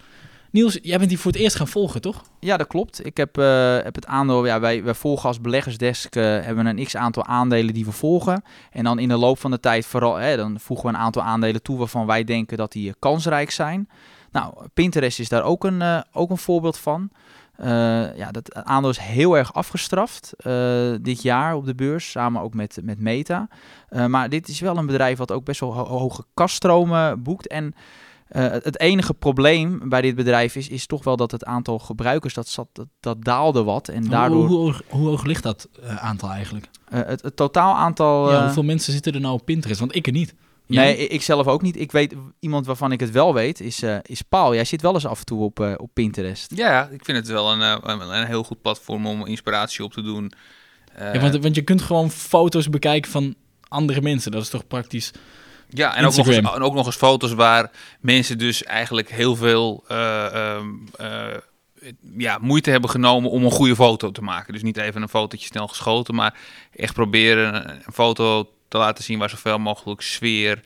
[0.53, 2.23] Niels, jij bent die voor het eerst gaan volgen, toch?
[2.39, 3.05] Ja, dat klopt.
[3.05, 6.85] Ik heb, eh, heb het aandeel, ja, wij, wij volgen als beleggersdesk, eh, hebben een
[6.85, 8.43] x aantal aandelen die we volgen.
[8.71, 11.21] En dan in de loop van de tijd vooral, hè, dan voegen we een aantal
[11.21, 13.89] aandelen toe waarvan wij denken dat die eh, kansrijk zijn.
[14.31, 17.09] Nou, Pinterest is daar ook een, ook een voorbeeld van.
[17.55, 17.67] Eh,
[18.17, 20.33] ja, dat aandeel is heel erg afgestraft
[21.01, 23.47] dit jaar op de beurs, samen ook met, met Meta.
[24.07, 27.47] Maar dit is wel een bedrijf wat ook best wel ho- hoge kaststromen boekt.
[27.47, 27.73] En
[28.27, 32.33] eh, het- enige probleem bij dit bedrijf is, is toch wel dat het aantal gebruikers,
[32.33, 33.87] dat, zat, dat, dat daalde wat.
[33.87, 36.65] En daardoor Hoe, hoe, hoog- hoe hoog ligt dat eh, aantal eigenlijk?
[36.89, 38.31] eh, het, het totaal aantal...
[38.31, 39.79] ja, eh, hoeveel mensen zitten er nou op Pinterest?
[39.79, 40.33] Want ik er niet.
[40.67, 40.95] Nee, Jij?
[40.97, 41.79] ik, ik zelf ook niet.
[41.79, 44.53] Ik weet, iemand waarvan ik het wel weet, is, eh, is Paul.
[44.53, 46.51] Jij zit wel eens af en toe op, op Pinterest.
[46.55, 50.01] Ja, ik vind het wel een, een, een heel goed platform om inspiratie op te
[50.01, 50.31] doen.
[50.93, 53.35] Eh, Ja, want, want je kunt gewoon foto's bekijken van
[53.67, 54.31] andere mensen.
[54.31, 55.11] Dat is toch praktisch?
[55.75, 59.35] Ja, en ook, nog eens, en ook nog eens foto's waar mensen dus eigenlijk heel
[59.35, 60.67] veel eh, ehm,
[60.97, 61.37] eh,
[62.17, 64.53] ja, moeite hebben genomen om een goede foto te maken.
[64.53, 66.37] Dus niet even een fotootje snel geschoten, maar
[66.75, 70.61] echt proberen een, foto te laten zien waar zoveel mogelijk sfeer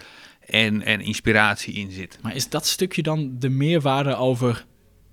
[0.45, 2.19] en, en inspiratie in zit.
[2.21, 4.65] Maar is dat stukje dan de meerwaarde over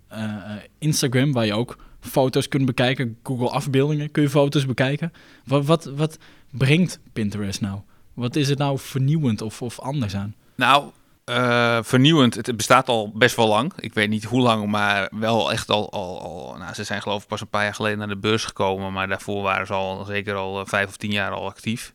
[0.08, 0.36] eh,
[0.78, 5.12] Instagram, waar je ook foto's kunt bekijken, Google afbeeldingen, kun je foto's bekijken?
[5.44, 6.18] Wat, wat, wat
[6.50, 7.80] brengt Pinterest nou?
[8.14, 10.34] Wat is het nou vernieuwend of, of anders aan?
[10.54, 10.90] Nou,
[11.24, 12.34] eh, vernieuwend.
[12.34, 13.72] Het bestaat al best wel lang.
[13.78, 15.92] Ik weet niet hoe lang, maar wel echt al.
[15.92, 18.44] al, al nou, ze zijn geloof ik pas een paar jaar geleden naar de beurs
[18.44, 18.92] gekomen.
[18.92, 21.94] Maar daarvoor waren ze al zeker al eh, vijf of tien jaar al actief.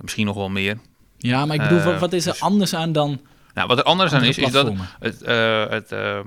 [0.00, 0.78] Misschien nog wel meer.
[1.18, 3.20] Ja, maar ik bedoel, Eh, wat, wat is er dus- anders aan dan
[3.54, 6.18] Nou, wat er anders aan is, is dat het, eh, het, eh,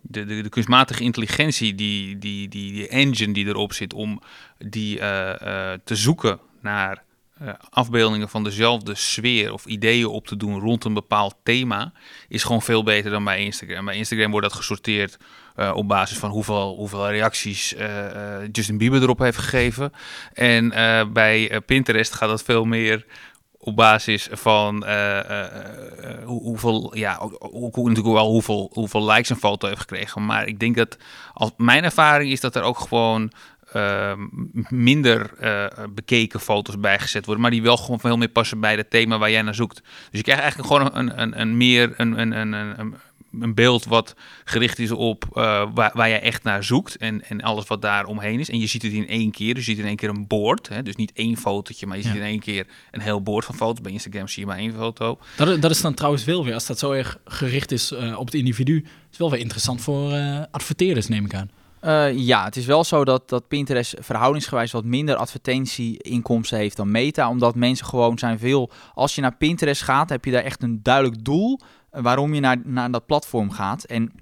[0.00, 4.20] de, de, de kunstmatige intelligentie, die, die, die, die engine die erop zit om
[4.58, 7.03] die eh, eh, te zoeken naar eh,
[7.70, 11.92] afbeeldingen van dezelfde sfeer of ideeën op te doen rond een bepaald thema,
[12.28, 13.84] is gewoon veel beter dan bij Instagram.
[13.84, 15.16] Bij Instagram wordt dat gesorteerd
[15.56, 19.92] eh, op basis van hoeveel, hoeveel reacties eh, eh, Justin Bieber erop heeft gegeven.
[20.32, 23.06] En eh, bij eh, Pinterest gaat dat veel meer
[23.58, 29.30] op basis van eh, eh, eh, hoe- hoeveel, ja, ook natuurlijk wel hoeveel, hoeveel likes
[29.30, 30.24] een foto heeft gekregen.
[30.26, 30.96] Maar ik denk dat,
[31.34, 33.32] als mijn ervaring is dat er ook gewoon
[33.74, 34.12] eh,
[34.68, 38.90] minder eh, bekeken foto's bijgezet worden, maar die wel gewoon veel meer passen bij het
[38.90, 39.80] thema waar jij naar zoekt.
[39.82, 42.94] Dus je krijgt eigenlijk gewoon een, een, een meer een, een, een, een, een-
[43.54, 44.14] beeld wat
[44.44, 48.04] gericht is op eh, waar, waar jij echt naar zoekt en, en alles wat daar
[48.06, 48.50] omheen is.
[48.50, 50.68] En je ziet het in één keer, dus je ziet in één keer een boord.
[50.68, 50.82] Hè?
[50.82, 52.08] Dus niet één fotootje, maar je Ja.
[52.08, 53.80] ziet in één keer een heel boord van foto's.
[53.80, 55.18] Bij Instagram zie je maar één foto.
[55.36, 58.26] Dat, dat is dan trouwens wel weer, als dat zo erg gericht is eh, op
[58.26, 60.12] het individu, is wel weer interessant voor
[60.50, 61.50] adverteerders, neem ik aan.
[61.84, 66.90] Eh, ja, het is wel zo dat, dat Pinterest verhoudingsgewijs wat minder advertentieinkomsten heeft dan
[66.90, 67.28] Meta.
[67.28, 68.70] Omdat mensen gewoon zijn veel...
[68.94, 71.60] Als je naar Pinterest gaat, heb je daar echt een duidelijk doel
[71.90, 73.84] eh, waarom je naar, naar dat platform gaat.
[73.84, 74.12] En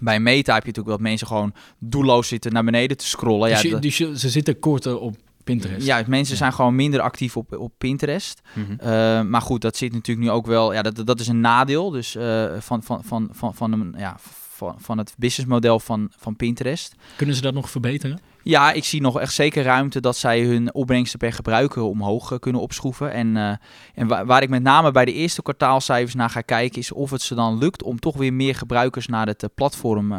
[0.00, 3.48] bij Meta heb je natuurlijk dat mensen gewoon doelloos zitten naar beneden te scrollen.
[3.48, 5.86] dus ja, je- dat- dus je- ze zitten korter op Pinterest.
[5.86, 8.40] ja, mensen zijn gewoon minder actief op, op Pinterest.
[8.78, 10.72] Eh, maar goed, dat zit natuurlijk nu ook wel.
[10.72, 11.90] Ja, dat, dat is een nadeel.
[11.90, 12.16] Dus
[12.58, 14.16] van, van, van, van, van, een, ja,
[14.52, 16.94] van, van het businessmodel van, van Pinterest.
[17.16, 18.20] Kunnen ze dat nog verbeteren?
[18.44, 22.38] Ja, ik zie nog echt zeker ruimte dat zij hun opbrengsten per gebruiker omhoog eh,
[22.38, 23.12] kunnen opschroeven.
[23.12, 23.52] En, eh,
[23.94, 27.10] en wa- waar ik met name bij de eerste kwartaalcijfers naar ga kijken, is of
[27.10, 30.14] het ze dan lukt om toch weer meer gebruikers naar het eh, platform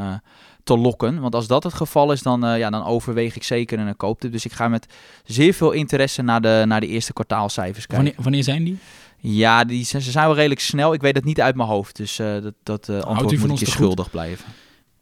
[0.63, 1.19] te lokken.
[1.19, 4.31] Want als dat het geval is, dan, eh, ja, dan overweeg ik zeker een kooptip.
[4.31, 4.93] Dus ik ga met
[5.25, 8.05] zeer veel interesse naar de, naar de eerste kwartaalcijfers kijken.
[8.05, 8.77] Wanneer, wanneer zijn die?
[9.25, 10.93] Ja, die, zijn- ze zijn wel redelijk snel.
[10.93, 11.95] Ik weet het niet uit mijn hoofd.
[11.95, 14.45] Dus eh, dat, dat eh, u antwoord moet ik je schuldig blijven.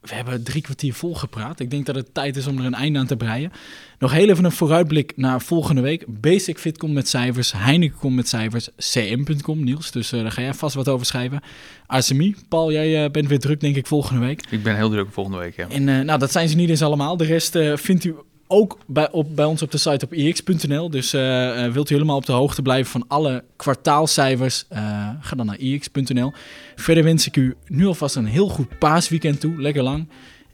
[0.01, 1.59] We hebben drie kwartier volgepraat.
[1.59, 3.51] Ik denk dat het tijd is om er een einde aan te breien.
[3.99, 6.05] Nog heel even een vooruitblik naar volgende week.
[6.07, 7.51] Basic Fit komt met cijfers.
[7.51, 8.69] Heineken komt met cijfers.
[8.77, 9.91] CM.com, Niels.
[9.91, 11.41] Dus eh, daar ga jij vast wat over schrijven.
[11.85, 14.43] ASMI, Paul, jij eh, bent weer druk denk ik volgende week.
[14.49, 15.67] Ik ben heel druk volgende week, ja.
[15.69, 17.17] En eh, nou, dat zijn ze niet eens allemaal.
[17.17, 18.15] De rest eh, vindt u
[18.51, 20.89] ook bij, op, bij ons op de site op ix.nl.
[20.89, 25.35] Dus eh, eh, wilt u helemaal op de hoogte blijven van alle kwartaalcijfers, eh, ga
[25.35, 26.31] dan naar ix.nl.
[26.75, 29.61] Verder wens ik u nu alvast een heel goed paasweekend toe.
[29.61, 30.07] Lekker lang.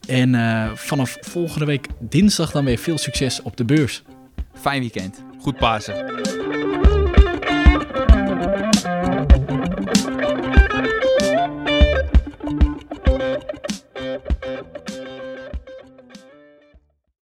[0.06, 0.34] En
[0.76, 4.02] vanaf volgende week dinsdag dan weer veel succes op de beurs.
[4.54, 5.22] Fijn weekend.
[5.40, 6.87] Goed Pasen.